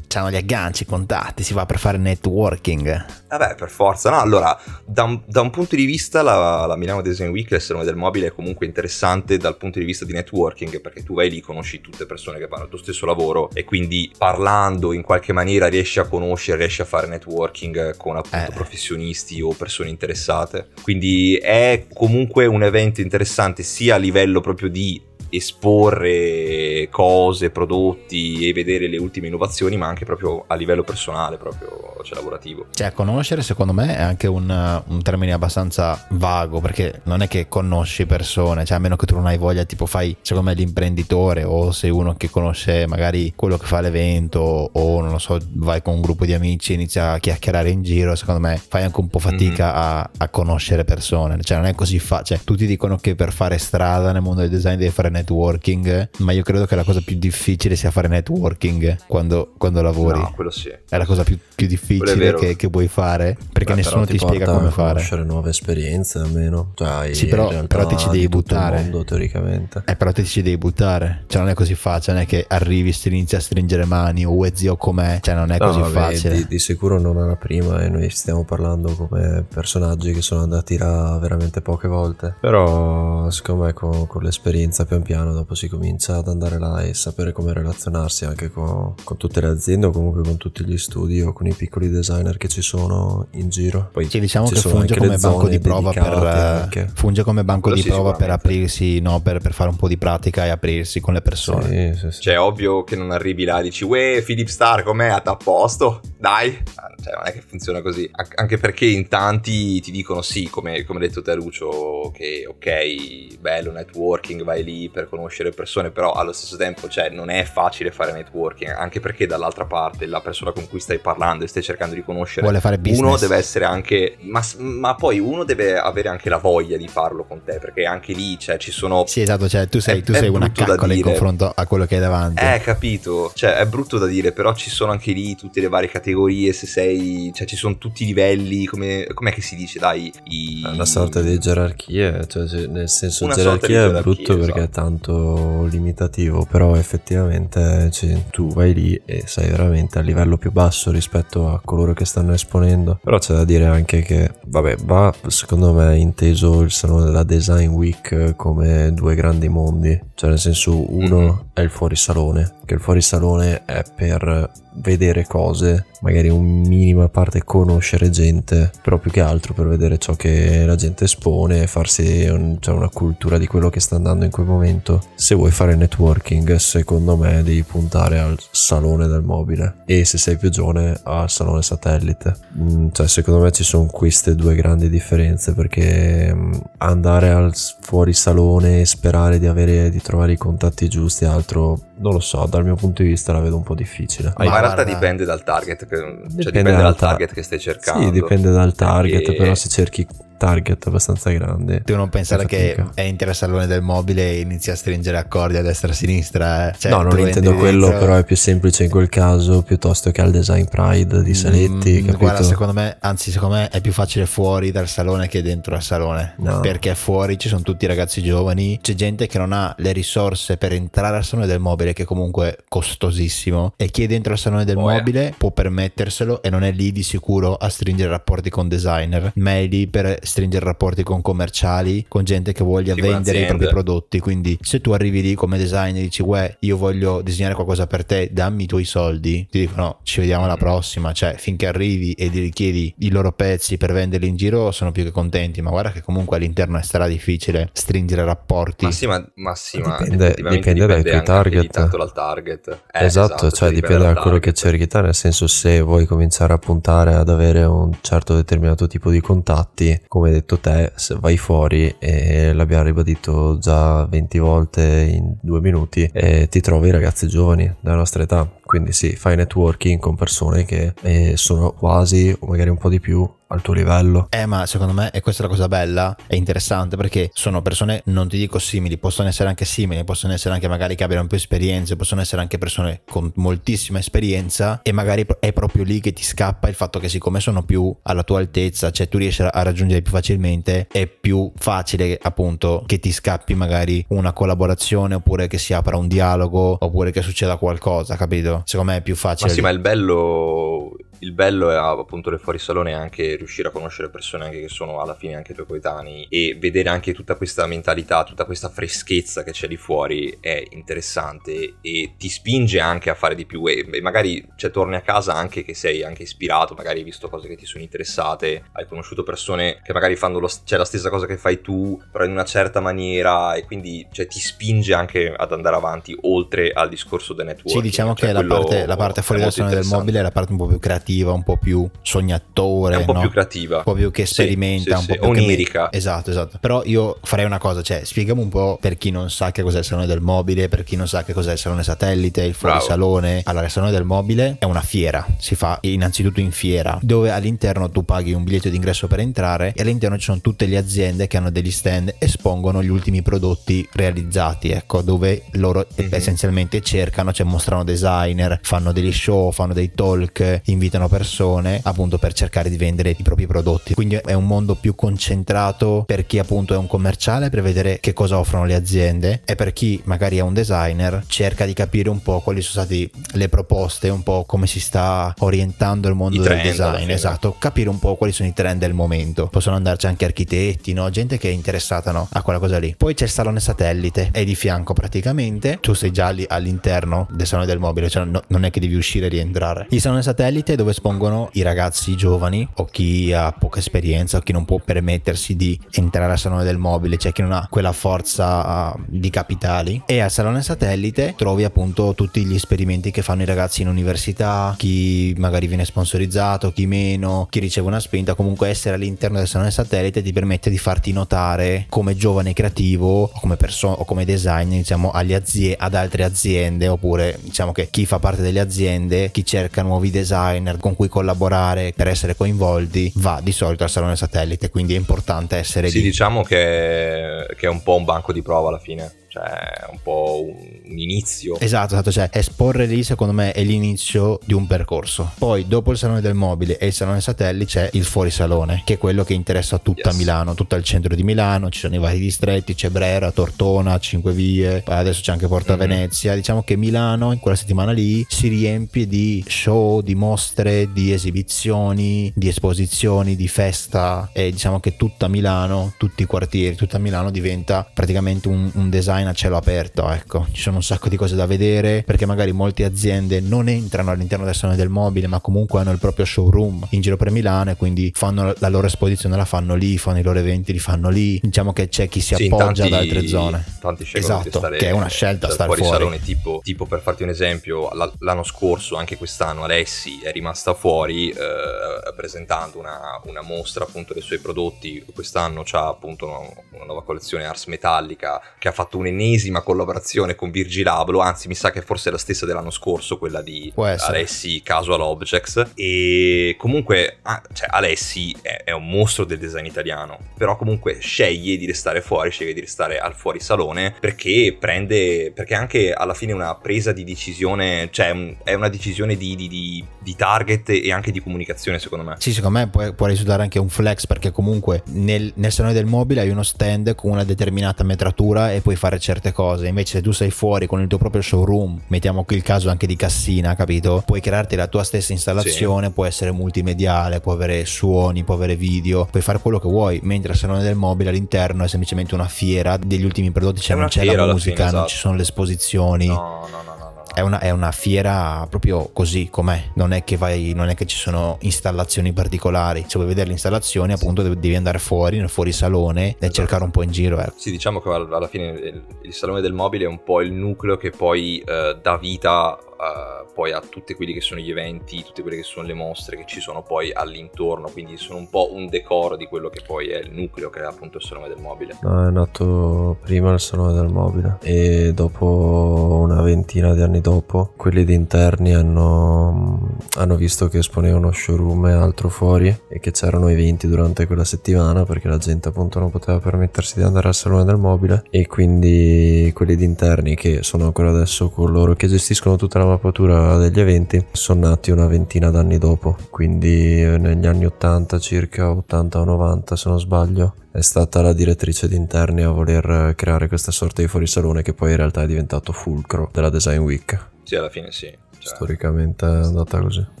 c'hanno 0.12 0.30
gli 0.30 0.36
agganci, 0.36 0.82
i 0.82 0.86
contatti, 0.86 1.42
si 1.42 1.54
va 1.54 1.64
per 1.64 1.78
fare 1.78 1.96
networking. 1.96 3.04
Vabbè, 3.28 3.54
per 3.54 3.70
forza. 3.70 4.10
No, 4.10 4.20
allora, 4.20 4.60
da 4.84 5.04
un, 5.04 5.22
da 5.26 5.40
un 5.40 5.48
punto 5.48 5.74
di 5.74 5.86
vista 5.86 6.20
la, 6.20 6.66
la, 6.66 6.76
Milano 6.76 7.00
Design 7.00 7.30
Week, 7.30 7.50
il 7.50 7.60
salone 7.62 7.86
del 7.86 7.96
mobile 7.96 8.26
è 8.26 8.32
comunque 8.32 8.66
interessante 8.66 9.38
dal 9.38 9.56
punto 9.56 9.78
di 9.78 9.86
vista 9.86 10.04
di 10.04 10.12
networking, 10.12 10.82
perché 10.82 11.02
tu 11.02 11.14
vai 11.14 11.30
lì, 11.30 11.40
conosci 11.40 11.80
tutte 11.80 12.04
persone 12.04 12.38
che 12.38 12.46
fanno 12.46 12.64
il 12.64 12.68
tuo 12.68 12.78
stesso 12.78 13.06
lavoro 13.06 13.48
e 13.54 13.64
quindi 13.64 14.12
parlando 14.18 14.92
in 14.92 15.00
qualche 15.00 15.32
maniera 15.32 15.68
riesci 15.68 15.98
a 15.98 16.04
conoscere, 16.04 16.58
riesci 16.58 16.82
a 16.82 16.84
fare 16.84 17.06
networking 17.06 17.96
con 17.96 18.16
appunto 18.16 18.50
eh. 18.50 18.54
professionisti 18.54 19.40
o 19.40 19.54
persone 19.54 19.88
interessate. 19.88 20.68
Quindi 20.82 21.36
è 21.36 21.86
comunque 21.90 22.44
un 22.44 22.62
evento 22.62 23.00
interessante 23.00 23.62
sia 23.62 23.94
a 23.94 23.98
livello 23.98 24.42
proprio 24.42 24.68
di 24.68 25.00
esporre 25.34 26.88
cose, 26.90 27.50
prodotti 27.50 28.46
e 28.46 28.52
vedere 28.52 28.86
le 28.86 28.98
ultime 28.98 29.28
innovazioni, 29.28 29.78
ma 29.78 29.86
anche 29.86 30.04
proprio 30.04 30.44
a 30.46 30.54
livello 30.54 30.82
personale, 30.82 31.38
proprio 31.38 31.96
cioè 32.02 32.16
lavorativo. 32.16 32.66
Cioè, 32.70 32.92
conoscere 32.92 33.42
secondo 33.42 33.72
me 33.72 33.96
è 33.96 34.02
anche 34.02 34.26
un, 34.26 34.82
un, 34.86 35.02
termine 35.02 35.32
abbastanza 35.32 36.06
vago, 36.10 36.60
perché 36.60 37.00
non 37.04 37.22
è 37.22 37.28
che 37.28 37.48
conosci 37.48 38.06
persone, 38.06 38.64
cioè 38.64 38.76
a 38.76 38.80
meno 38.80 38.96
che 38.96 39.06
tu 39.06 39.14
non 39.14 39.26
hai 39.26 39.38
voglia, 39.38 39.64
tipo 39.64 39.86
fai 39.86 40.16
secondo 40.20 40.50
me 40.50 40.54
l'imprenditore 40.54 41.44
o 41.44 41.72
sei 41.72 41.90
uno 41.90 42.14
che 42.14 42.28
conosce 42.28 42.86
magari 42.86 43.32
quello 43.34 43.56
che 43.56 43.66
fa 43.66 43.80
l'evento 43.80 44.70
o 44.72 45.00
non 45.00 45.10
lo 45.10 45.18
so, 45.18 45.38
vai 45.54 45.82
con 45.82 45.94
un 45.94 46.02
gruppo 46.02 46.24
di 46.26 46.34
amici 46.34 46.72
e 46.72 46.74
inizia 46.74 47.12
a 47.12 47.18
chiacchierare 47.18 47.70
in 47.70 47.82
giro, 47.82 48.14
secondo 48.14 48.40
me 48.40 48.56
fai 48.56 48.82
anche 48.82 49.00
un 49.00 49.08
po' 49.08 49.18
fatica 49.18 49.66
mm-hmm. 49.66 49.82
a, 49.82 50.10
a, 50.18 50.28
conoscere 50.28 50.84
persone, 50.84 51.40
cioè 51.42 51.58
non 51.58 51.66
è 51.66 51.74
così 51.74 51.98
facile, 51.98 52.38
cioè, 52.38 52.44
tutti 52.44 52.66
dicono 52.66 52.96
che 52.96 53.14
per 53.14 53.32
fare 53.32 53.58
strada 53.58 54.12
nel 54.12 54.22
mondo 54.22 54.40
del 54.40 54.50
design 54.50 54.76
devi 54.76 54.90
fare 54.90 55.08
networking, 55.22 56.10
ma 56.18 56.32
io 56.32 56.42
credo 56.42 56.66
che 56.66 56.74
la 56.74 56.84
cosa 56.84 57.00
più 57.00 57.16
difficile 57.16 57.76
sia 57.76 57.90
fare 57.90 58.08
networking 58.08 58.98
quando, 59.06 59.52
quando 59.56 59.80
lavori. 59.80 60.18
No, 60.18 60.32
quello 60.34 60.50
sì. 60.50 60.68
È 60.68 60.96
la 60.96 61.06
cosa 61.06 61.22
più, 61.22 61.38
più 61.54 61.66
difficile 61.66 62.34
che, 62.34 62.56
che, 62.56 62.68
puoi 62.68 62.88
fare 62.88 63.36
perché 63.52 63.74
Beh, 63.74 63.80
nessuno 63.80 64.04
ti, 64.04 64.12
ti 64.12 64.18
spiega 64.18 64.52
come 64.52 64.70
fare. 64.70 64.94
conoscere 64.94 65.24
nuove 65.24 65.50
esperienze 65.50 66.18
almeno. 66.18 66.72
Cioè, 66.74 67.12
sì, 67.14 67.26
però, 67.26 67.64
però 67.66 67.86
ti 67.86 67.96
ci 67.96 68.08
devi 68.08 68.28
buttare. 68.28 68.80
Mondo, 68.80 69.04
teoricamente. 69.04 69.82
Eh, 69.86 69.96
però 69.96 70.12
ti 70.12 70.24
ci 70.24 70.42
devi 70.42 70.58
buttare. 70.58 71.24
Cioè, 71.26 71.40
non 71.40 71.50
è 71.50 71.54
così 71.54 71.74
facile. 71.74 72.14
Non 72.14 72.22
è 72.22 72.26
che 72.26 72.44
arrivi, 72.48 72.92
si 72.92 73.08
inizia 73.08 73.38
a 73.38 73.40
stringere 73.40 73.84
mani. 73.84 74.24
o 74.24 74.32
Uè, 74.32 74.50
zio, 74.54 74.76
com'è? 74.76 75.18
Cioè, 75.20 75.34
non 75.34 75.50
è 75.52 75.58
no, 75.58 75.66
così 75.66 75.80
vabbè, 75.80 75.92
facile. 75.92 76.36
Di, 76.36 76.46
di, 76.48 76.58
sicuro 76.58 77.00
non 77.00 77.18
è 77.18 77.26
la 77.26 77.36
prima. 77.36 77.82
E 77.82 77.88
noi 77.88 78.10
stiamo 78.10 78.44
parlando 78.44 78.94
come 78.94 79.44
personaggi 79.48 80.12
che 80.12 80.22
sono 80.22 80.42
andati 80.42 80.76
là 80.76 81.18
veramente 81.20 81.60
poche 81.60 81.88
volte. 81.88 82.34
Però, 82.40 83.30
secondo 83.30 83.64
me, 83.64 83.72
con, 83.72 84.06
con 84.06 84.22
l'esperienza, 84.22 84.84
pian 84.84 85.02
piano, 85.02 85.11
dopo 85.14 85.54
si 85.54 85.68
comincia 85.68 86.16
ad 86.16 86.28
andare 86.28 86.58
là 86.58 86.82
e 86.82 86.94
sapere 86.94 87.32
come 87.32 87.52
relazionarsi 87.52 88.24
anche 88.24 88.50
con, 88.50 88.94
con 89.04 89.16
tutte 89.16 89.40
le 89.40 89.48
aziende 89.48 89.86
o 89.86 89.90
comunque 89.90 90.22
con 90.22 90.36
tutti 90.36 90.64
gli 90.64 90.78
studi 90.78 91.20
o 91.20 91.32
con 91.32 91.46
i 91.46 91.54
piccoli 91.54 91.90
designer 91.90 92.36
che 92.36 92.48
ci 92.48 92.62
sono 92.62 93.26
in 93.32 93.48
giro. 93.48 93.90
Poi 93.92 94.08
sì, 94.08 94.20
diciamo 94.20 94.48
che 94.48 94.56
funge 94.56 94.96
come 94.96 95.16
banco 95.16 95.48
di 95.48 95.58
prova 95.58 95.92
per, 95.92 96.90
funge 96.94 97.22
come 97.22 97.44
banco 97.44 97.72
di 97.72 97.82
prova 97.82 98.12
per 98.12 98.30
aprirsi, 98.30 99.00
no, 99.00 99.20
per, 99.20 99.40
per, 99.40 99.52
fare 99.52 99.70
un 99.70 99.76
po' 99.76 99.88
di 99.88 99.96
pratica 99.96 100.46
e 100.46 100.48
aprirsi 100.48 101.00
con 101.00 101.14
le 101.14 101.22
persone. 101.22 101.94
Sì, 101.94 102.00
sì, 102.00 102.10
sì. 102.10 102.20
Cioè, 102.22 102.38
ovvio 102.38 102.84
che 102.84 102.96
non 102.96 103.10
arrivi 103.10 103.44
là 103.44 103.60
e 103.60 103.64
dici, 103.64 103.84
uè, 103.84 104.22
Philip 104.24 104.48
Star, 104.48 104.82
com'è? 104.82 105.08
A 105.08 105.36
posto? 105.36 106.00
Dai. 106.18 106.56
Ah, 106.74 106.92
cioè, 107.02 107.14
non 107.14 107.26
è 107.26 107.32
che 107.32 107.42
funziona 107.46 107.82
così. 107.82 108.08
Anche 108.34 108.58
perché 108.58 108.86
in 108.86 109.08
tanti 109.08 109.80
ti 109.80 109.90
dicono 109.90 110.22
sì, 110.22 110.48
come, 110.48 110.84
come 110.84 111.00
detto 111.00 111.22
te 111.22 111.34
Lucio, 111.34 112.10
che 112.14 112.46
ok, 112.48 113.38
bello 113.40 113.72
networking, 113.72 114.44
vai 114.44 114.62
lì, 114.62 114.88
però 114.88 115.01
per 115.02 115.08
conoscere 115.08 115.50
persone, 115.50 115.90
però 115.90 116.12
allo 116.12 116.32
stesso 116.32 116.56
tempo 116.56 116.88
cioè, 116.88 117.10
non 117.10 117.30
è 117.30 117.44
facile 117.44 117.90
fare 117.90 118.12
networking, 118.12 118.70
anche 118.70 119.00
perché 119.00 119.26
dall'altra 119.26 119.64
parte 119.64 120.06
la 120.06 120.20
persona 120.20 120.52
con 120.52 120.68
cui 120.68 120.80
stai 120.80 120.98
parlando 120.98 121.44
e 121.44 121.48
stai 121.48 121.62
cercando 121.62 121.94
di 121.94 122.02
conoscere, 122.02 122.42
Vuole 122.42 122.60
fare 122.60 122.78
business. 122.78 123.00
uno 123.00 123.16
deve 123.16 123.36
essere 123.36 123.64
anche, 123.64 124.16
ma, 124.20 124.42
ma 124.58 124.94
poi 124.94 125.18
uno 125.18 125.44
deve 125.44 125.78
avere 125.78 126.08
anche 126.08 126.28
la 126.28 126.38
voglia 126.38 126.76
di 126.76 126.88
farlo 126.88 127.24
con 127.24 127.42
te, 127.44 127.58
perché 127.58 127.84
anche 127.84 128.12
lì 128.12 128.38
cioè, 128.38 128.56
ci 128.58 128.70
sono... 128.70 129.04
Sì, 129.06 129.20
esatto, 129.22 129.48
cioè 129.48 129.68
tu 129.68 129.80
sei, 129.80 130.00
È- 130.00 130.02
tu 130.02 130.12
sei 130.12 130.28
una 130.28 130.46
brutto 130.46 130.60
da 130.60 130.66
caccola 130.72 130.92
in 130.92 130.98
dire. 130.98 131.10
confronto 131.10 131.52
a 131.54 131.66
quello 131.66 131.86
che 131.86 131.94
hai 131.96 132.00
davanti. 132.00 132.42
Eh, 132.42 132.60
capito. 132.60 133.32
Cioè, 133.34 133.54
è 133.56 133.66
brutto 133.66 133.98
da 133.98 134.06
dire, 134.06 134.32
però 134.32 134.54
ci 134.54 134.70
sono 134.70 134.92
anche 134.92 135.12
lì 135.12 135.34
tutte 135.34 135.60
le 135.60 135.68
varie 135.68 135.88
categorie. 135.88 136.52
Se 136.52 136.66
sei. 136.66 137.30
Cioè, 137.34 137.46
ci 137.46 137.56
sono 137.56 137.78
tutti 137.78 138.02
i 138.04 138.06
livelli. 138.06 138.64
Come, 138.66 139.06
com'è 139.12 139.32
che 139.32 139.40
si 139.40 139.56
dice? 139.56 139.78
Dai. 139.78 140.12
I... 140.24 140.62
Una 140.72 140.84
sorta 140.84 141.20
di 141.20 141.38
gerarchie, 141.38 142.26
cioè, 142.28 142.44
nel 142.66 142.88
senso 142.88 143.24
Una 143.24 143.34
gerarchia 143.34 143.66
è 143.66 143.86
gerarchia, 143.86 144.00
brutto 144.02 144.36
perché 144.38 144.60
è 144.60 144.62
esatto. 144.62 144.80
Tanto 144.82 145.64
limitativo, 145.70 146.44
però 146.50 146.74
effettivamente 146.76 147.88
cioè, 147.92 148.24
tu 148.30 148.48
vai 148.52 148.74
lì 148.74 149.00
e 149.04 149.22
sei 149.26 149.48
veramente 149.50 149.98
a 149.98 150.02
livello 150.02 150.36
più 150.36 150.50
basso 150.50 150.90
rispetto 150.90 151.48
a 151.48 151.60
coloro 151.64 151.92
che 151.92 152.04
stanno 152.04 152.32
esponendo. 152.32 152.98
Però 153.02 153.18
c'è 153.18 153.34
da 153.34 153.44
dire 153.44 153.66
anche 153.66 154.00
che, 154.02 154.30
vabbè, 154.46 154.76
va 154.84 155.12
secondo 155.28 155.72
me 155.72 155.96
inteso 155.98 156.60
il 156.62 156.70
salone 156.72 157.04
della 157.04 157.22
Design 157.22 157.68
Week 157.68 158.34
come 158.36 158.92
due 158.92 159.14
grandi 159.14 159.48
mondi, 159.48 159.98
cioè 160.14 160.30
nel 160.30 160.38
senso 160.38 160.92
uno 160.92 161.20
Mhm. 161.20 161.42
è 161.52 161.60
il 161.60 161.70
fuorisalone, 161.70 162.54
che 162.72 162.74
il 162.74 162.80
fuorisalone 162.80 163.64
è 163.64 163.82
per 163.94 164.50
vedere 164.74 165.26
cose, 165.26 165.86
magari 166.00 166.30
un 166.30 166.62
minima 166.62 167.08
parte 167.08 167.44
conoscere 167.44 168.08
gente, 168.08 168.70
però 168.80 168.96
più 168.98 169.10
che 169.10 169.20
altro 169.20 169.52
per 169.52 169.66
vedere 169.66 169.98
ciò 169.98 170.14
che 170.14 170.64
la 170.64 170.76
gente 170.76 171.04
espone 171.04 171.62
e 171.62 171.66
farsi 171.66 172.26
un- 172.30 172.56
cioè 172.58 172.74
una 172.74 172.88
cultura 172.88 173.36
di 173.36 173.46
quello 173.46 173.68
che 173.68 173.80
sta 173.80 173.96
andando 173.96 174.24
in 174.24 174.30
quel 174.30 174.46
momento. 174.46 175.02
Se 175.14 175.34
vuoi 175.34 175.50
fare 175.50 175.74
networking, 175.74 176.54
secondo 176.54 177.16
me 177.16 177.42
devi 177.42 177.62
puntare 177.62 178.18
al 178.18 178.38
salone 178.50 179.06
del 179.06 179.22
mobile 179.22 179.82
e 179.84 180.04
se 180.06 180.16
sei 180.16 180.38
più 180.38 180.48
giovane 180.48 180.98
al 181.02 181.28
salone 181.28 181.62
satellite. 181.62 182.34
Mm, 182.58 182.88
cioè, 182.92 183.06
secondo 183.08 183.40
me 183.40 183.52
ci 183.52 183.64
sono 183.64 183.86
queste 183.86 184.34
due 184.34 184.54
grandi 184.54 184.88
differenze 184.88 185.52
perché 185.52 186.32
mm, 186.34 186.52
andare 186.78 187.30
al 187.30 187.52
fuorisalone 187.54 188.80
e 188.80 188.86
sperare 188.86 189.38
di 189.38 189.46
avere 189.46 189.90
di 189.90 190.00
trovare 190.00 190.32
i 190.32 190.38
contatti 190.38 190.88
giusti 190.88 191.24
e 191.24 191.26
altro 191.26 191.78
non 192.02 192.12
lo 192.12 192.20
so, 192.20 192.44
dal 192.46 192.64
mio 192.64 192.74
punto 192.74 193.02
di 193.02 193.08
vista 193.08 193.32
la 193.32 193.40
vedo 193.40 193.56
un 193.56 193.62
po' 193.62 193.74
difficile. 193.74 194.32
Ma 194.36 194.44
in 194.44 194.50
realtà 194.50 194.84
dipende 194.84 195.24
dal 195.24 195.42
target. 195.42 195.86
che- 195.86 195.96
Cioè, 195.96 196.04
Dipende 196.18 196.42
dipende, 196.44 196.72
dal 196.72 196.82
dal 196.82 196.96
ta- 196.96 197.06
target 197.08 197.32
che 197.32 197.42
stai 197.42 197.58
cercando. 197.60 198.04
Sì, 198.06 198.10
dipende 198.10 198.50
dal 198.50 198.74
target, 198.74 199.22
Perché- 199.22 199.36
però 199.36 199.54
se 199.54 199.68
cerchi 199.68 200.06
target 200.42 200.84
abbastanza 200.88 201.30
grande. 201.30 201.82
Tu 201.84 201.94
non 201.94 202.08
pensare 202.08 202.46
che 202.46 202.76
entri 202.94 203.28
al 203.28 203.34
salone 203.36 203.68
del 203.68 203.80
mobile 203.80 204.28
e 204.28 204.40
inizi 204.40 204.72
a 204.72 204.74
stringere 204.76 205.16
accordi 205.16 205.56
a 205.56 205.62
destra 205.62 205.88
e 205.88 205.90
a 205.92 205.94
sinistra. 205.94 206.70
eh. 206.70 206.74
Cioè, 206.76 206.90
no, 206.90 207.02
non 207.02 207.18
intendo 207.20 207.54
quello, 207.54 207.86
dentro- 207.86 208.00
però 208.06 208.16
è 208.18 208.24
più 208.24 208.34
semplice 208.36 208.82
in 208.84 208.90
quel 208.90 209.08
caso 209.08 209.62
piuttosto 209.62 210.10
che 210.10 210.20
al 210.20 210.32
design 210.32 210.64
pride 210.64 211.22
di 211.22 211.32
Saletti, 211.34 211.92
Mm, 211.92 212.06
capito? 212.06 212.16
Guarda, 212.18 212.42
secondo 212.42 212.72
me, 212.72 212.96
anzi, 213.00 213.30
secondo 213.30 213.54
me 213.54 213.68
è 213.68 213.80
più 213.80 213.92
facile 213.92 214.26
fuori 214.26 214.72
dal 214.72 214.88
salone 214.88 215.28
che 215.28 215.42
dentro 215.42 215.74
al 215.76 215.82
salone. 215.82 216.34
No. 216.38 216.58
Perché 216.60 216.94
fuori 216.96 217.38
ci 217.38 217.48
sono 217.48 217.62
tutti 217.62 217.84
i 217.84 217.88
ragazzi 217.88 218.20
giovani, 218.22 218.80
c'è 218.82 218.94
gente 218.94 219.28
che 219.28 219.38
non 219.38 219.52
ha 219.52 219.72
le 219.78 219.92
risorse 219.92 220.56
per 220.56 220.72
entrare 220.72 221.16
al 221.18 221.24
salone 221.24 221.46
del 221.46 221.60
mobile, 221.60 221.92
che 221.92 222.04
comunque 222.04 222.48
è 222.50 222.56
costosissimo. 222.68 223.74
E 223.76 223.90
chi 223.90 224.04
è 224.04 224.06
dentro 224.06 224.32
al 224.32 224.38
salone 224.38 224.64
del 224.64 224.76
Oh, 224.76 224.90
eh. 224.90 224.96
mobile 224.96 225.34
può 225.36 225.50
permetterselo 225.50 226.42
e 226.42 226.50
non 226.50 226.62
è 226.64 226.72
lì 226.72 226.90
di 226.92 227.02
sicuro 227.02 227.54
a 227.56 227.68
stringere 227.68 228.08
rapporti 228.10 228.50
con 228.50 228.68
designer, 228.68 229.32
ma 229.36 229.52
è 229.56 229.66
lì 229.66 229.86
per 229.86 230.18
stringere 230.32 230.64
rapporti 230.64 231.02
con 231.02 231.20
commerciali, 231.20 232.06
con 232.08 232.24
gente 232.24 232.52
che 232.52 232.64
voglia 232.64 232.94
Sì, 232.94 233.00
vendere 233.02 233.40
i 233.40 233.46
propri 233.46 233.68
prodotti. 233.68 234.18
Quindi, 234.18 234.58
se 234.62 234.80
tu 234.80 234.92
arrivi 234.92 235.20
lì 235.20 235.34
come 235.34 235.58
designer 235.58 235.98
e 236.00 236.04
dici, 236.04 236.22
uè, 236.22 236.56
io 236.60 236.76
voglio 236.78 237.20
disegnare 237.22 237.54
qualcosa 237.54 237.86
per 237.86 238.04
te, 238.04 238.30
dammi 238.32 238.64
i 238.64 238.66
tuoi 238.66 238.84
soldi, 238.84 239.46
ti 239.50 239.60
dicono, 239.60 239.98
ci 240.02 240.20
vediamo 240.20 240.44
alla 240.44 240.54
Mm. 240.54 240.58
prossima. 240.58 241.12
Cioè, 241.12 241.34
finché 241.36 241.66
arrivi 241.66 242.12
e 242.12 242.28
gli 242.28 242.40
richiedi 242.40 242.94
i 243.00 243.10
loro 243.10 243.32
pezzi 243.32 243.76
per 243.76 243.92
venderli 243.92 244.26
in 244.26 244.36
giro, 244.36 244.70
sono 244.70 244.90
più 244.90 245.04
che 245.04 245.10
contenti. 245.10 245.60
Ma 245.60 245.70
guarda 245.70 245.92
che 245.92 246.00
comunque 246.00 246.36
all'interno 246.38 246.80
sarà 246.82 247.06
difficile 247.06 247.68
stringere 247.72 248.24
rapporti. 248.24 248.86
Ma 248.86 248.90
sì, 248.90 249.06
ma, 249.06 249.22
ma 249.34 249.54
sì, 249.54 249.78
ma 249.80 249.96
Dipende- 249.98 250.28
effettivamente 250.28 250.72
dipende 250.72 251.02
dai 251.10 251.22
target. 251.24 251.70
tanto 251.72 251.96
dal 251.98 252.12
target. 252.12 252.82
Eh, 252.90 253.04
esatto, 253.04 253.50
cioè 253.50 253.70
dipende 253.70 254.04
da 254.04 254.14
quello 254.14 254.38
che 254.38 254.52
cerchi 254.54 254.86
te, 254.86 255.00
nel 255.02 255.14
senso 255.14 255.46
se 255.46 255.80
vuoi 255.82 256.06
cominciare 256.06 256.52
a 256.54 256.58
puntare 256.58 257.14
ad 257.14 257.28
avere 257.28 257.64
un 257.64 257.90
certo 258.00 258.34
determinato 258.34 258.86
tipo 258.86 259.10
di 259.10 259.20
contatti, 259.20 260.00
come 260.12 260.28
hai 260.28 260.34
detto 260.34 260.58
te, 260.58 260.92
vai 261.20 261.38
fuori 261.38 261.94
e 261.98 262.52
l'abbiamo 262.52 262.82
ribadito 262.84 263.56
già 263.58 264.04
20 264.04 264.38
volte 264.40 265.08
in 265.10 265.36
due 265.40 265.62
minuti, 265.62 266.06
e 266.12 266.48
ti 266.50 266.60
trovi 266.60 266.90
ragazzi 266.90 267.28
giovani 267.28 267.74
della 267.80 267.96
nostra 267.96 268.22
età, 268.22 268.46
quindi 268.72 268.92
sì, 268.92 269.16
fai 269.16 269.36
networking 269.36 270.00
con 270.00 270.16
persone 270.16 270.64
che 270.64 270.94
eh, 271.02 271.36
sono 271.36 271.72
quasi 271.72 272.34
o 272.40 272.46
magari 272.46 272.70
un 272.70 272.78
po' 272.78 272.88
di 272.88 273.00
più 273.00 273.30
al 273.52 273.60
tuo 273.60 273.74
livello. 273.74 274.26
Eh, 274.30 274.46
ma 274.46 274.66
secondo 274.66 274.92
me, 274.92 275.10
e 275.10 275.20
questa 275.20 275.42
è 275.42 275.46
la 275.46 275.52
cosa 275.52 275.68
bella 275.68 276.16
e 276.26 276.36
interessante 276.36 276.96
perché 276.96 277.30
sono 277.32 277.62
persone, 277.62 278.02
non 278.06 278.28
ti 278.28 278.38
dico 278.38 278.58
simili, 278.58 278.96
possono 278.96 279.28
essere 279.28 279.48
anche 279.48 279.64
simili, 279.64 280.02
possono 280.04 280.32
essere 280.32 280.54
anche 280.54 280.68
magari 280.68 280.94
che 280.94 281.04
abbiano 281.04 281.26
più 281.26 281.36
esperienze, 281.36 281.96
possono 281.96 282.22
essere 282.22 282.40
anche 282.40 282.58
persone 282.58 283.02
con 283.08 283.30
moltissima 283.36 283.98
esperienza 283.98 284.80
e 284.82 284.92
magari 284.92 285.26
è 285.38 285.52
proprio 285.52 285.84
lì 285.84 286.00
che 286.00 286.12
ti 286.12 286.24
scappa 286.24 286.68
il 286.68 286.74
fatto 286.74 286.98
che 286.98 287.08
siccome 287.08 287.40
sono 287.40 287.62
più 287.62 287.94
alla 288.02 288.22
tua 288.22 288.38
altezza, 288.38 288.90
cioè 288.90 289.08
tu 289.08 289.18
riesci 289.18 289.42
a 289.42 289.62
raggiungere 289.62 290.02
più 290.02 290.12
facilmente, 290.12 290.86
è 290.90 291.06
più 291.06 291.52
facile 291.56 292.18
appunto 292.20 292.84
che 292.86 292.98
ti 292.98 293.12
scappi 293.12 293.54
magari 293.54 294.04
una 294.08 294.32
collaborazione 294.32 295.14
oppure 295.14 295.46
che 295.46 295.58
si 295.58 295.74
apra 295.74 295.96
un 295.96 296.08
dialogo 296.08 296.78
oppure 296.80 297.10
che 297.10 297.20
succeda 297.20 297.56
qualcosa, 297.56 298.16
capito? 298.16 298.61
Secondo 298.64 298.92
me 298.92 298.98
è 298.98 299.02
più 299.02 299.16
facile. 299.16 299.48
Ma 299.48 299.54
sì, 299.54 299.60
ma 299.60 299.70
il 299.70 299.78
bello, 299.78 300.96
il 301.22 301.32
bello 301.32 301.70
è 301.70 301.74
appunto 301.74 302.30
del 302.30 302.40
fuorisalone 302.40 302.94
anche 302.94 303.36
riuscire 303.36 303.68
a 303.68 303.70
conoscere 303.70 304.10
persone 304.10 304.44
anche 304.44 304.60
che 304.60 304.68
sono 304.68 305.00
alla 305.00 305.14
fine 305.14 305.34
anche 305.34 305.54
tuoi 305.54 305.66
coetanei 305.66 306.26
e 306.28 306.56
vedere 306.58 306.88
anche 306.88 307.14
tutta 307.14 307.36
questa 307.36 307.66
mentalità, 307.66 308.24
tutta 308.24 308.44
questa 308.44 308.68
freschezza 308.68 309.42
che 309.42 309.52
c'è 309.52 309.68
lì 309.68 309.76
fuori 309.76 310.38
è 310.40 310.62
interessante 310.70 311.76
e 311.80 312.14
ti 312.18 312.28
spinge 312.28 312.80
anche 312.80 313.10
a 313.10 313.14
fare 313.14 313.34
di 313.34 313.46
più 313.46 313.66
e, 313.68 313.86
e 313.90 314.00
magari 314.00 314.46
cioè, 314.56 314.70
torni 314.70 314.96
a 314.96 315.00
casa 315.00 315.34
anche 315.34 315.64
che 315.64 315.74
sei 315.74 316.02
anche 316.02 316.24
ispirato, 316.24 316.74
magari 316.74 316.98
hai 316.98 317.04
visto 317.04 317.28
cose 317.28 317.48
che 317.48 317.56
ti 317.56 317.66
sono 317.66 317.82
interessate, 317.82 318.64
hai 318.72 318.86
conosciuto 318.86 319.22
persone 319.22 319.80
che 319.84 319.92
magari 319.92 320.16
fanno 320.16 320.38
lo, 320.38 320.50
cioè, 320.64 320.78
la 320.78 320.84
stessa 320.84 321.08
cosa 321.08 321.26
che 321.26 321.36
fai 321.36 321.60
tu, 321.60 322.00
però 322.10 322.24
in 322.24 322.32
una 322.32 322.44
certa 322.44 322.80
maniera 322.80 323.54
e 323.54 323.64
quindi 323.64 324.06
cioè, 324.10 324.26
ti 324.26 324.40
spinge 324.40 324.92
anche 324.92 325.32
ad 325.32 325.52
andare 325.52 325.76
avanti 325.76 326.16
oltre 326.22 326.72
al 326.72 326.88
discorso 326.88 327.32
del 327.32 327.46
networking. 327.46 327.82
Sì, 327.82 327.88
diciamo 327.88 328.14
Cioè, 328.14 328.26
che 328.26 328.32
la 328.32 328.44
parte, 328.44 328.86
la 328.86 328.96
parte 328.96 329.22
fuori 329.22 329.40
del 329.40 329.84
mobile 329.84 330.18
è 330.18 330.22
la 330.22 330.32
parte 330.32 330.52
un 330.52 330.58
po' 330.58 330.66
più 330.66 330.78
creativa, 330.78 331.10
un 331.20 331.42
po' 331.42 331.56
più 331.58 331.86
sognatore, 332.02 332.96
un 332.96 333.04
po' 333.04 333.12
no? 333.12 333.20
più 333.20 333.30
creativa. 333.30 333.78
un 333.78 333.82
po' 333.82 333.92
più 333.94 334.10
che 334.10 334.24
Sì, 334.26 334.34
sperimenta, 334.34 334.96
sì, 334.96 335.00
un 335.00 335.06
po' 335.06 335.12
sì, 335.12 335.18
più 335.18 335.32
che- 335.32 335.40
onirica. 335.40 335.92
Esatto, 335.92 336.30
esatto. 336.30 336.58
Però 336.60 336.82
io 336.84 337.18
farei 337.22 337.44
una 337.44 337.58
cosa, 337.58 337.82
cioè 337.82 338.02
spiegami 338.04 338.40
un 338.40 338.48
po' 338.48 338.78
per 338.80 338.96
chi 338.96 339.10
non 339.10 339.30
sa 339.30 339.50
che 339.52 339.62
cos'è 339.62 339.78
il 339.80 339.84
salone 339.84 340.06
del 340.06 340.20
mobile, 340.20 340.68
per 340.68 340.84
chi 340.84 340.96
non 340.96 341.08
sa 341.08 341.24
che 341.24 341.32
cos'è 341.32 341.52
il 341.52 341.58
salone 341.58 341.82
satellite, 341.82 342.42
il 342.42 342.54
fuorisalone. 342.54 343.40
Allora, 343.44 343.64
il 343.66 343.70
salone 343.70 343.92
del 343.92 344.04
mobile 344.04 344.56
è 344.58 344.64
una 344.64 344.80
fiera, 344.80 345.26
si 345.38 345.54
fa 345.54 345.78
innanzitutto 345.82 346.40
in 346.40 346.52
fiera, 346.52 346.98
dove 347.02 347.30
all'interno 347.30 347.90
tu 347.90 348.04
paghi 348.04 348.32
un 348.32 348.44
biglietto 348.44 348.68
d'ingresso 348.68 349.06
per 349.08 349.18
entrare 349.20 349.72
e 349.74 349.82
all'interno 349.82 350.16
ci 350.16 350.24
sono 350.24 350.40
tutte 350.40 350.66
le 350.66 350.76
aziende 350.76 351.26
che 351.26 351.36
hanno 351.36 351.50
degli 351.50 351.70
stand 351.70 352.08
e 352.10 352.14
espongono 352.18 352.82
gli 352.82 352.88
ultimi 352.88 353.22
prodotti 353.22 353.86
realizzati, 353.92 354.70
ecco, 354.70 355.02
dove 355.02 355.42
loro 355.52 355.86
Mhm. 355.96 356.08
essenzialmente 356.10 356.80
cercano, 356.80 357.32
cioè 357.32 357.46
mostrano 357.46 357.84
designer, 357.84 358.58
fanno 358.62 358.92
degli 358.92 359.12
show, 359.12 359.50
fanno 359.52 359.72
dei 359.72 359.92
talk, 359.94 360.60
invitano 360.66 361.01
persone 361.08 361.80
appunto 361.82 362.18
per 362.18 362.32
cercare 362.32 362.70
di 362.70 362.76
vendere 362.76 363.14
i 363.16 363.22
propri 363.22 363.46
prodotti. 363.46 363.94
Quindi 363.94 364.16
è 364.16 364.32
un 364.32 364.46
mondo 364.46 364.74
più 364.74 364.94
concentrato 364.94 366.04
per 366.06 366.26
chi 366.26 366.38
appunto 366.38 366.74
è 366.74 366.76
un 366.76 366.86
commerciale 366.86 367.50
per 367.50 367.62
vedere 367.62 367.98
che 368.00 368.12
cosa 368.12 368.38
offrono 368.38 368.64
le 368.64 368.74
aziende 368.74 369.42
e 369.44 369.54
per 369.54 369.72
chi 369.72 370.00
magari 370.04 370.38
è 370.38 370.40
un 370.40 370.54
designer 370.54 371.24
cerca 371.26 371.64
di 371.64 371.72
capire 371.72 372.08
un 372.08 372.22
po' 372.22 372.40
quali 372.40 372.62
sono 372.62 372.84
state 372.84 373.10
le 373.32 373.48
proposte, 373.48 374.08
un 374.08 374.22
po' 374.22 374.44
come 374.44 374.66
si 374.66 374.80
sta 374.80 375.34
orientando 375.38 376.08
il 376.08 376.14
mondo 376.14 376.36
I 376.36 376.46
del 376.46 376.60
design, 376.62 377.10
esatto, 377.10 377.56
capire 377.58 377.88
un 377.88 377.98
po' 377.98 378.16
quali 378.16 378.32
sono 378.32 378.48
i 378.48 378.52
trend 378.52 378.80
del 378.80 378.94
momento. 378.94 379.48
Possono 379.48 379.76
andarci 379.76 380.06
anche 380.06 380.24
architetti, 380.24 380.92
no? 380.92 381.08
gente 381.10 381.38
che 381.38 381.48
è 381.48 381.52
interessata 381.52 382.12
no? 382.12 382.28
a 382.30 382.42
quella 382.42 382.58
cosa 382.58 382.78
lì. 382.78 382.94
Poi 382.96 383.14
c'è 383.14 383.24
il 383.24 383.30
salone 383.30 383.60
satellite, 383.60 384.30
è 384.32 384.44
di 384.44 384.54
fianco 384.54 384.92
praticamente, 384.92 385.78
tu 385.80 385.94
sei 385.94 386.10
già 386.10 386.30
lì 386.30 386.44
all'interno 386.48 387.26
del 387.30 387.46
salone 387.46 387.66
del 387.66 387.78
mobile, 387.78 388.08
cioè 388.08 388.24
no- 388.24 388.42
non 388.48 388.64
è 388.64 388.70
che 388.70 388.80
devi 388.80 388.94
uscire 388.94 389.26
e 389.26 389.28
rientrare. 389.28 389.86
Il 389.90 390.00
salone 390.00 390.22
satellite 390.22 390.76
dove 390.76 390.91
espongono 390.92 391.50
i 391.52 391.62
ragazzi 391.62 392.16
giovani 392.16 392.66
o 392.74 392.84
chi 392.84 393.32
ha 393.32 393.52
poca 393.52 393.80
esperienza 393.80 394.38
o 394.38 394.40
chi 394.40 394.52
non 394.52 394.64
può 394.64 394.78
permettersi 394.78 395.56
di 395.56 395.78
entrare 395.90 396.32
al 396.32 396.38
salone 396.38 396.64
del 396.64 396.78
mobile, 396.78 397.18
cioè 397.18 397.32
chi 397.32 397.42
non 397.42 397.52
ha 397.52 397.66
quella 397.68 397.92
forza 397.92 398.94
uh, 398.94 399.00
di 399.06 399.30
capitali. 399.30 400.02
E 400.06 400.20
al 400.20 400.30
salone 400.30 400.62
satellite 400.62 401.34
trovi 401.36 401.64
appunto 401.64 402.14
tutti 402.14 402.44
gli 402.44 402.54
esperimenti 402.54 403.10
che 403.10 403.22
fanno 403.22 403.42
i 403.42 403.46
ragazzi 403.46 403.82
in 403.82 403.88
università, 403.88 404.74
chi 404.78 405.34
magari 405.36 405.66
viene 405.66 405.84
sponsorizzato, 405.84 406.72
chi 406.72 406.86
meno, 406.86 407.46
chi 407.50 407.60
riceve 407.60 407.88
una 407.88 408.00
spinta. 408.00 408.34
Comunque 408.34 408.68
essere 408.68 408.94
all'interno 408.94 409.38
del 409.38 409.48
salone 409.48 409.70
satellite 409.70 410.22
ti 410.22 410.32
permette 410.32 410.70
di 410.70 410.78
farti 410.78 411.12
notare 411.12 411.86
come 411.88 412.14
giovane 412.14 412.52
creativo 412.52 413.24
o 413.24 413.40
come 413.40 413.56
persona 413.56 413.94
o 413.94 414.04
come 414.04 414.24
designer, 414.24 414.78
diciamo, 414.78 415.10
agli 415.10 415.34
azie- 415.34 415.76
ad 415.78 415.94
altre 415.94 416.24
aziende 416.24 416.88
oppure 416.88 417.38
diciamo 417.42 417.72
che 417.72 417.88
chi 417.90 418.06
fa 418.06 418.18
parte 418.18 418.42
delle 418.42 418.60
aziende, 418.60 419.30
chi 419.30 419.44
cerca 419.44 419.82
nuovi 419.82 420.10
designer 420.10 420.71
con 420.78 420.94
cui 420.94 421.08
collaborare 421.08 421.92
per 421.94 422.08
essere 422.08 422.36
coinvolti, 422.36 423.12
va 423.16 423.40
di 423.42 423.52
solito 423.52 423.84
al 423.84 423.90
salone 423.90 424.16
satellite, 424.16 424.70
quindi 424.70 424.94
è 424.94 424.98
importante 424.98 425.56
essere 425.56 425.88
sì, 425.88 425.98
lì. 425.98 426.04
diciamo 426.04 426.42
che, 426.42 427.46
che 427.56 427.66
è 427.66 427.68
un 427.70 427.82
po' 427.82 427.96
un 427.96 428.04
banco 428.04 428.32
di 428.32 428.42
prova 428.42 428.68
alla 428.68 428.78
fine 428.78 429.20
cioè 429.32 429.88
un 429.90 429.98
po' 430.02 430.44
un, 430.46 430.90
un, 430.90 430.98
inizio. 430.98 431.58
Esatto, 431.58 431.94
esatto, 431.94 432.12
cioè 432.12 432.28
esporre 432.30 432.84
lì 432.84 433.02
secondo 433.02 433.32
me 433.32 433.52
è 433.52 433.64
l'inizio 433.64 434.38
di 434.44 434.52
un 434.52 434.66
percorso. 434.66 435.32
Poi 435.38 435.66
dopo 435.66 435.90
il 435.92 435.96
salone 435.96 436.20
del 436.20 436.34
mobile 436.34 436.76
e 436.76 436.88
il 436.88 436.92
salone 436.92 437.22
satellite 437.22 437.64
c'è 437.64 437.90
il 437.94 438.04
fuorisalone, 438.04 438.82
che 438.84 438.94
è 438.94 438.98
quello 438.98 439.24
che 439.24 439.32
interessa 439.32 439.78
tutta 439.78 440.10
yes. 440.10 440.18
Milano, 440.18 440.52
tutto 440.52 440.76
il 440.76 440.84
centro 440.84 441.14
di 441.14 441.22
Milano, 441.22 441.70
ci 441.70 441.78
sono 441.78 441.94
i 441.94 441.98
vari 441.98 442.18
distretti, 442.18 442.74
c'è 442.74 442.90
Brera, 442.90 443.30
Tortona, 443.30 443.98
Cinque 443.98 444.32
Vie, 444.32 444.82
adesso 444.84 445.22
c'è 445.22 445.32
anche 445.32 445.48
Porta 445.48 445.76
mm-hmm. 445.76 445.88
Venezia. 445.88 446.34
Diciamo 446.34 446.62
che 446.62 446.76
Milano 446.76 447.32
in 447.32 447.38
quella 447.38 447.56
settimana 447.56 447.92
lì 447.92 448.26
si 448.28 448.48
riempie 448.48 449.06
di 449.06 449.42
show, 449.48 450.02
di 450.02 450.14
mostre, 450.14 450.92
di 450.92 451.10
esibizioni, 451.10 452.30
di 452.34 452.48
esposizioni, 452.48 453.34
di 453.34 453.48
festa 453.48 454.28
e 454.34 454.50
diciamo 454.50 454.78
che 454.78 454.96
tutta 454.96 455.26
Milano, 455.26 455.94
tutti 455.96 456.22
i 456.22 456.26
quartieri, 456.26 456.76
tutta 456.76 456.98
Milano 456.98 457.30
diventa 457.30 457.88
praticamente 457.90 458.48
un, 458.48 458.70
un 458.74 458.90
design 458.90 459.20
design 459.22 459.26
a 459.28 459.32
cielo 459.32 459.56
aperto, 459.56 460.10
ecco, 460.10 460.46
ci 460.52 460.60
sono 460.60 460.76
un 460.76 460.82
sacco 460.82 461.08
di 461.08 461.16
cose 461.16 461.34
da 461.34 461.46
vedere 461.46 462.02
perché 462.04 462.26
magari 462.26 462.52
molte 462.52 462.84
aziende 462.84 463.40
non 463.40 463.68
entrano 463.68 464.10
all'interno 464.10 464.44
del 464.44 464.54
salone 464.54 464.76
del 464.76 464.88
mobile 464.88 465.26
ma 465.26 465.40
comunque 465.40 465.80
hanno 465.80 465.92
il 465.92 465.98
proprio 465.98 466.24
showroom 466.24 466.86
in 466.90 467.00
giro 467.00 467.16
per 467.16 467.30
Milano 467.30 467.70
e 467.70 467.76
quindi 467.76 468.12
fanno 468.14 468.52
la 468.58 468.68
loro 468.68 468.86
esposizione 468.86 469.36
la 469.36 469.44
fanno 469.44 469.74
lì, 469.74 469.98
fanno 469.98 470.18
i 470.18 470.22
loro 470.22 470.38
eventi 470.38 470.72
li 470.72 470.78
fanno 470.78 471.08
lì, 471.08 471.38
diciamo 471.42 471.72
che 471.72 471.88
c'è 471.88 472.08
chi 472.08 472.20
si 472.20 472.34
sì, 472.34 472.46
appoggia 472.46 472.88
tanti, 472.88 472.90
da 472.90 472.98
altre 472.98 473.26
zone. 473.26 473.64
Tanti 473.80 474.08
esatto, 474.12 474.58
stare, 474.58 474.76
che 474.78 474.88
è 474.88 474.90
una 474.90 475.08
scelta 475.08 475.50
stare 475.50 475.66
fuori. 475.66 475.82
fuori. 475.82 475.96
Salone, 475.96 476.20
tipo, 476.20 476.60
tipo, 476.62 476.86
per 476.86 477.00
farti 477.00 477.22
un 477.22 477.28
esempio, 477.28 477.90
l'anno 478.18 478.42
scorso, 478.42 478.96
anche 478.96 479.16
quest'anno, 479.16 479.64
Alessi 479.64 480.20
è 480.22 480.32
rimasta 480.32 480.74
fuori 480.74 481.30
eh, 481.30 482.12
presentando 482.14 482.78
una, 482.78 483.20
una, 483.24 483.42
mostra 483.42 483.84
appunto 483.84 484.12
dei 484.12 484.22
suoi 484.22 484.38
prodotti, 484.38 485.04
quest'anno 485.12 485.62
c'ha 485.64 485.88
appunto 485.88 486.26
una, 486.26 486.38
una 486.70 486.84
nuova 486.84 487.02
collezione 487.02 487.44
Ars 487.44 487.66
Metallica 487.66 488.40
che 488.58 488.68
ha 488.68 488.72
fatto 488.72 488.98
un 488.98 489.06
l'ennesima 489.12 489.60
collaborazione 489.60 490.34
con 490.34 490.50
Virgil 490.50 490.88
Abloh, 490.88 491.20
anzi 491.20 491.48
mi 491.48 491.54
sa 491.54 491.70
che 491.70 491.82
forse 491.82 492.08
è 492.08 492.12
la 492.12 492.18
stessa 492.18 492.46
dell'anno 492.46 492.70
scorso, 492.70 493.18
quella 493.18 493.42
di 493.42 493.72
Alessi 493.76 494.62
Casual 494.62 495.00
Objects. 495.00 495.72
E 495.74 496.56
comunque 496.58 497.18
ah, 497.22 497.40
cioè, 497.52 497.68
Alessi 497.70 498.34
è, 498.40 498.62
è, 498.64 498.70
un 498.72 498.88
mostro 498.88 499.24
del 499.24 499.38
design 499.38 499.66
italiano, 499.66 500.18
però 500.36 500.56
comunque 500.56 500.98
sceglie 501.00 501.56
di 501.56 501.66
restare 501.66 502.00
fuori, 502.00 502.30
sceglie 502.30 502.54
di 502.54 502.60
restare 502.60 502.98
al 502.98 503.14
fuori 503.14 503.40
salone 503.40 503.94
perché 503.98 504.56
prende, 504.58 505.32
perché 505.34 505.54
anche 505.54 505.92
alla 505.92 506.14
fine 506.14 506.32
una 506.32 506.54
presa 506.54 506.92
di 506.92 507.04
decisione, 507.04 507.88
cioè 507.92 508.36
è 508.42 508.54
una 508.54 508.68
decisione 508.68 509.16
di, 509.16 509.36
di, 509.36 509.48
di, 509.48 509.84
di 509.98 510.16
target 510.16 510.70
e 510.70 510.92
anche 510.92 511.12
di 511.12 511.20
comunicazione 511.20 511.78
secondo 511.78 512.04
me. 512.04 512.16
Sì, 512.18 512.32
secondo 512.32 512.58
me 512.58 512.68
può, 512.68 512.92
può 512.92 513.06
risultare 513.06 513.42
anche 513.42 513.58
un 513.58 513.68
flex 513.68 514.06
perché 514.06 514.30
comunque 514.30 514.82
nel, 514.86 515.32
nel 515.36 515.52
salone 515.52 515.74
del 515.74 515.86
mobile 515.86 516.20
hai 516.20 516.30
uno 516.30 516.42
stand 516.42 516.94
con 516.94 517.10
una 517.10 517.24
determinata 517.24 517.84
metratura 517.84 518.52
e 518.52 518.60
puoi 518.60 518.76
fare 518.76 518.98
certe 519.02 519.32
cose. 519.32 519.66
Invece, 519.66 519.98
se 519.98 520.00
tu 520.00 520.12
sei 520.12 520.30
fuori 520.30 520.66
con 520.66 520.80
il 520.80 520.86
tuo 520.86 520.96
proprio 520.96 521.20
showroom, 521.20 521.80
mettiamo 521.88 522.24
qui 522.24 522.36
il 522.36 522.42
caso 522.42 522.70
anche 522.70 522.86
di 522.86 522.96
Cassina, 522.96 523.54
capito? 523.54 524.02
Puoi 524.06 524.20
crearti 524.20 524.56
la 524.56 524.68
tua 524.68 524.84
stessa 524.84 525.12
installazione, 525.12 525.88
sì. 525.88 525.92
può 525.92 526.06
essere 526.06 526.30
multimediale, 526.30 527.20
può 527.20 527.32
avere 527.32 527.66
suoni, 527.66 528.24
può 528.24 528.34
avere 528.34 528.56
video, 528.56 529.06
puoi 529.10 529.22
fare 529.22 529.40
quello 529.40 529.58
che 529.58 529.68
vuoi. 529.68 530.00
Mentre 530.04 530.32
il 530.32 530.38
salone 530.38 530.62
del 530.62 530.76
mobile 530.76 531.10
all'interno 531.10 531.64
è 531.64 531.68
semplicemente 531.68 532.14
una 532.14 532.28
fiera 532.28 532.78
degli 532.78 533.04
ultimi 533.04 533.30
prodotti, 533.30 533.60
cioè 533.60 533.76
non 533.76 533.88
c'è 533.88 534.04
la 534.04 534.26
musica, 534.26 534.54
fine, 534.54 534.66
esatto. 534.66 534.76
non 534.76 534.86
ci 534.86 534.96
sono 534.96 535.16
le 535.16 535.22
esposizioni. 535.22 536.06
No, 536.06 536.46
no, 536.50 536.62
no. 536.64 536.71
È 537.14 537.20
una, 537.20 537.40
è 537.40 537.50
una, 537.50 537.72
fiera 537.72 538.46
proprio 538.48 538.88
così 538.92 539.28
com'è, 539.30 539.70
non 539.74 539.92
è 539.92 540.02
che 540.04 540.16
vai, 540.16 540.52
non 540.54 540.68
è 540.68 540.74
che 540.74 540.86
ci 540.86 540.96
sono 540.96 541.36
installazioni 541.40 542.12
particolari. 542.12 542.84
Se 542.86 542.94
vuoi 542.94 543.06
vedere 543.06 543.26
le 543.26 543.32
installazioni, 543.32 543.92
appunto, 543.92 544.22
devi 544.22 544.54
andare 544.54 544.78
fuori, 544.78 545.18
nel 545.18 545.28
fuorisalone 545.28 546.06
e 546.06 546.16
esatto. 546.18 546.32
cercare 546.32 546.64
un 546.64 546.70
po' 546.70 546.82
in 546.82 546.90
giro. 546.90 547.20
Eh. 547.20 547.32
Sì, 547.36 547.50
diciamo 547.50 547.80
che 547.80 547.90
alla 547.90 548.28
fine 548.28 548.46
il, 548.46 548.82
il, 549.02 549.12
salone 549.12 549.40
del 549.40 549.52
mobile 549.52 549.84
è 549.84 549.88
un 549.88 550.02
po' 550.02 550.22
il 550.22 550.32
nucleo 550.32 550.76
che 550.76 550.90
poi 550.90 551.38
eh, 551.38 551.76
dà 551.80 551.96
vita 551.98 552.58
uh, 552.82 553.32
poi 553.32 553.52
a 553.52 553.60
tutti 553.60 553.94
quelli 553.94 554.12
che 554.12 554.20
sono 554.20 554.40
gli 554.40 554.50
eventi, 554.50 555.02
tutte 555.04 555.22
quelle 555.22 555.36
che 555.36 555.42
sono 555.42 555.66
le 555.66 555.74
mostre 555.74 556.16
che 556.16 556.24
ci 556.26 556.40
sono 556.40 556.62
poi 556.62 556.92
all'intorno, 556.92 557.68
quindi 557.68 557.96
sono 557.96 558.18
un 558.18 558.28
po' 558.28 558.52
un 558.52 558.68
decoro 558.68 559.16
di 559.16 559.26
quello 559.26 559.48
che 559.48 559.62
poi 559.64 559.88
è 559.88 559.98
il 559.98 560.10
nucleo 560.12 560.50
che 560.50 560.60
è 560.60 560.64
appunto 560.64 560.98
il 560.98 561.04
Salone 561.04 561.28
del 561.28 561.40
Mobile. 561.40 561.76
No, 561.82 562.08
è 562.08 562.10
nato 562.10 562.96
prima 563.02 563.32
il 563.32 563.40
Salone 563.40 563.72
del 563.72 563.88
Mobile 563.88 564.38
e 564.42 564.92
dopo 564.92 566.00
una 566.02 566.22
ventina 566.22 566.74
di 566.74 566.82
anni 566.82 567.00
dopo 567.00 567.52
quelli 567.56 567.84
di 567.84 567.94
interni 567.94 568.54
hanno, 568.54 569.76
hanno 569.98 570.16
visto 570.16 570.48
che 570.48 570.58
esponevano 570.58 571.12
showroom 571.12 571.66
e 571.66 571.72
altro 571.72 572.08
fuori 572.08 572.54
e 572.68 572.80
che 572.80 572.90
c'erano 572.90 573.28
eventi 573.28 573.68
durante 573.68 574.06
quella 574.06 574.24
settimana 574.24 574.84
perché 574.84 575.08
la 575.08 575.18
gente 575.18 575.48
appunto 575.48 575.78
non 575.78 575.90
poteva 575.90 576.18
permettersi 576.18 576.78
di 576.78 576.84
andare 576.84 577.08
al 577.08 577.14
Salone 577.14 577.44
del 577.44 577.56
Mobile 577.56 578.04
e 578.10 578.26
quindi 578.26 579.30
quelli 579.34 579.56
di 579.56 579.64
interni 579.64 580.14
che 580.16 580.42
sono 580.42 580.64
ancora 580.64 580.90
adesso 580.90 581.30
coloro 581.30 581.74
che 581.74 581.86
gestiscono 581.86 582.36
tutta 582.36 582.58
la 582.58 582.71
mappatura 582.72 583.36
degli 583.36 583.60
eventi 583.60 584.04
sono 584.12 584.48
nati 584.48 584.70
una 584.70 584.86
ventina 584.86 585.30
d'anni 585.30 585.58
dopo, 585.58 585.96
quindi 586.10 586.82
eh, 586.82 586.98
negli 586.98 587.26
anni 587.26 587.46
80 587.46 587.98
circa, 587.98 588.50
80 588.50 589.00
o 589.00 589.04
90 589.04 589.56
se 589.56 589.68
non 589.68 589.78
sbaglio, 589.78 590.34
è 590.50 590.60
stata 590.60 591.00
la 591.02 591.12
direttrice 591.12 591.68
di 591.68 591.76
interni 591.76 592.22
a 592.22 592.30
voler 592.30 592.94
creare 592.96 593.28
questa 593.28 593.50
sorta 593.50 593.82
di 593.82 593.88
fuorisalone 593.88 594.42
che 594.42 594.54
poi 594.54 594.70
in 594.70 594.76
realtà 594.76 595.02
è 595.02 595.06
diventato 595.06 595.52
fulcro 595.52 596.08
della 596.12 596.30
Design 596.30 596.58
Week. 596.58 597.10
Sì, 597.22 597.36
alla 597.36 597.50
fine 597.50 597.70
sì. 597.70 597.86
Cioè, 598.18 598.34
Storicamente 598.34 599.06
è 599.06 599.24
andata 599.24 599.60
così 599.60 600.00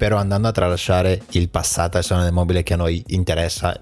però 0.00 0.16
andando 0.16 0.48
a 0.48 0.50
tralasciare 0.50 1.20
il 1.32 1.50
passato 1.50 1.98
del 1.98 2.04
salone 2.04 2.24
del 2.24 2.32
mobile 2.32 2.62
che 2.62 2.72
a 2.72 2.76
noi 2.76 3.04
interessa 3.08 3.78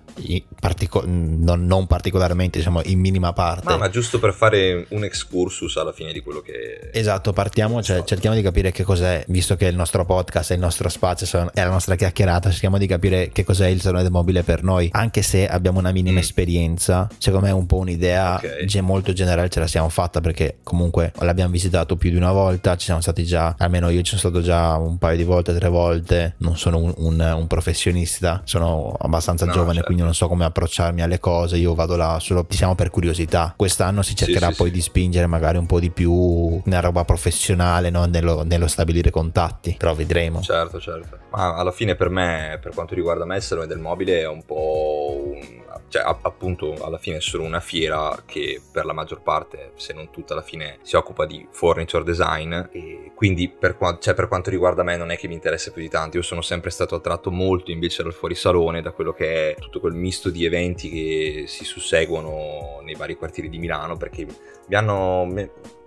partico- 0.59 1.05
non, 1.07 1.65
non, 1.65 1.87
particolarmente, 1.87 2.59
diciamo 2.59 2.83
in 2.87 2.99
minima 2.99 3.33
parte. 3.33 3.69
Ma, 3.69 3.77
ma, 3.77 3.89
giusto 3.89 4.19
per 4.19 4.35
fare 4.35 4.87
un 4.91 5.05
excursus 5.05 5.77
alla 5.77 5.93
fine 5.93 6.13
di 6.13 6.21
quello 6.21 6.41
che... 6.41 6.91
Esatto, 6.93 7.33
partiamo, 7.33 7.81
cioè, 7.83 8.03
cerchiamo 8.03 8.35
di 8.35 8.43
capire 8.43 8.73
che 8.73 8.83
cos'è, 8.83 9.25
visto 9.29 9.55
che 9.55 9.67
il 9.67 9.77
nostro 9.77 10.05
podcast 10.05 10.51
è 10.51 10.55
il 10.55 10.61
nostro 10.61 10.89
spazio, 10.89 11.51
è 11.53 11.63
la 11.63 11.71
nostra 11.71 11.95
chiacchierata, 11.95 12.51
cerchiamo 12.51 12.79
di 12.79 12.89
capire 12.89 13.31
che 13.31 13.45
cos'è 13.45 13.69
il 13.69 13.81
salone 13.81 14.03
del 14.03 14.11
mobile 14.11 14.43
per 14.43 14.65
noi, 14.65 14.89
anche 14.93 15.23
se 15.23 15.47
abbiamo 15.47 15.79
una 15.79 15.93
minima 15.93 16.17
mm. 16.17 16.23
esperienza, 16.23 17.09
secondo 17.19 17.47
me 17.47 17.53
è 17.53 17.55
un 17.55 17.67
po' 17.67 17.77
un'idea 17.77 18.37
okay. 18.43 18.81
molto 18.81 19.13
generale 19.13 19.49
ce 19.49 19.61
la 19.61 19.69
siamo 19.69 19.89
fatta 19.89 20.21
perché 20.21 20.59
comunque 20.65 21.13
l'abbiamo 21.21 21.53
visitato 21.53 21.97
più 21.97 22.11
di 22.11 22.17
una 22.17 22.33
volta, 22.33 22.77
ci 22.77 22.87
siamo 22.87 23.01
stati 23.01 23.25
già, 23.25 23.55
almeno 23.59 23.89
io 23.89 24.03
ci 24.03 24.17
sono 24.17 24.33
stato 24.33 24.41
già 24.41 24.75
un 24.75 24.99
paio 24.99 25.17
di 25.17 25.25
volte, 25.25 25.55
tre 25.55 25.69
volte 25.69 26.08
volte 26.09 26.35
non 26.39 26.57
sono 26.57 26.79
un, 26.79 26.95
un, 26.97 27.21
un 27.21 27.47
professionista, 27.47 28.41
sono 28.45 28.97
abbastanza 28.99 29.45
no, 29.45 29.53
giovane, 29.53 29.75
certo. 29.75 29.87
quindi 29.87 30.03
non 30.03 30.15
so 30.15 30.27
come 30.27 30.45
approcciarmi 30.45 31.03
alle 31.03 31.21
cose. 31.21 31.57
Io 31.57 31.75
vado 31.75 31.97
là 31.97 32.19
solo 32.21 32.47
diciamo 32.49 32.75
per 32.75 32.91
curiosità. 32.91 33.53
Quest'anno 33.57 34.03
si 34.03 34.17
cercherà 34.17 34.51
sì, 34.51 34.57
poi 34.57 34.69
sì, 34.69 34.75
di 34.75 34.81
spingere 34.81 35.27
magari 35.27 35.59
un 35.59 35.67
po' 35.67 35.79
di 35.79 35.91
più 35.91 36.61
nella 36.65 36.81
roba 36.81 37.05
professionale, 37.05 37.91
no? 37.91 38.07
nello, 38.07 38.43
nello, 38.45 38.67
stabilire 38.67 39.11
contatti. 39.11 39.77
Però 39.79 39.95
vedremo. 39.95 40.41
Certo, 40.41 40.81
certo. 40.81 41.19
Ma 41.31 41.55
alla 41.55 41.73
fine 41.73 41.95
per 41.95 42.09
me, 42.09 42.59
per 42.61 42.73
quanto 42.75 42.95
riguarda 42.95 43.25
me, 43.25 43.37
il 43.37 43.43
salone 43.43 43.67
del 43.67 43.79
mobile 43.79 44.21
è 44.21 44.27
un 44.27 44.45
po' 44.45 45.23
un 45.27 45.63
cioè 45.89 46.03
appunto 46.05 46.75
alla 46.81 46.99
fine 46.99 47.17
è 47.17 47.21
solo 47.21 47.45
una 47.45 47.61
fiera 47.61 48.23
che 48.25 48.61
per 48.71 48.85
la 48.85 48.93
maggior 48.93 49.23
parte, 49.23 49.73
se 49.77 49.93
non 49.93 50.11
tutta 50.11 50.35
alla 50.35 50.43
fine, 50.43 50.79
si 50.83 50.97
occupa 50.97 51.27
di 51.27 51.47
furniture 51.51 52.05
design 52.05 52.53
e 52.53 53.13
quindi 53.15 53.49
per, 53.49 53.77
qua- 53.77 53.99
cioè, 53.99 54.15
per 54.15 54.29
quanto 54.29 54.51
riguarda 54.51 54.83
me 54.83 54.97
non 54.97 55.11
è 55.11 55.17
che 55.17 55.29
mi 55.29 55.35
interessa 55.35 55.71
più 55.71 55.83
di 55.83 55.89
tanto, 55.89 56.17
io 56.17 56.23
sono 56.23 56.43
sempre 56.43 56.71
stato 56.71 56.95
attratto 56.95 57.31
molto 57.31 57.71
invece 57.71 58.03
dal 58.03 58.13
fuorisalone, 58.13 58.83
da 58.83 58.93
quello 58.93 59.13
che 59.13 59.51
è 59.51 59.55
tutto 59.59 59.81
quel 59.81 59.95
misto 59.95 60.31
di 60.31 60.45
eventi 60.45 60.89
che 60.91 61.45
si 61.47 61.65
susseguono 61.65 62.81
nei 62.83 62.95
vari 62.95 63.17
quartieri 63.17 63.49
di 63.49 63.59
Milano 63.59 63.97
perché 63.97 64.27
mi 64.67 64.75
hanno 64.75 65.25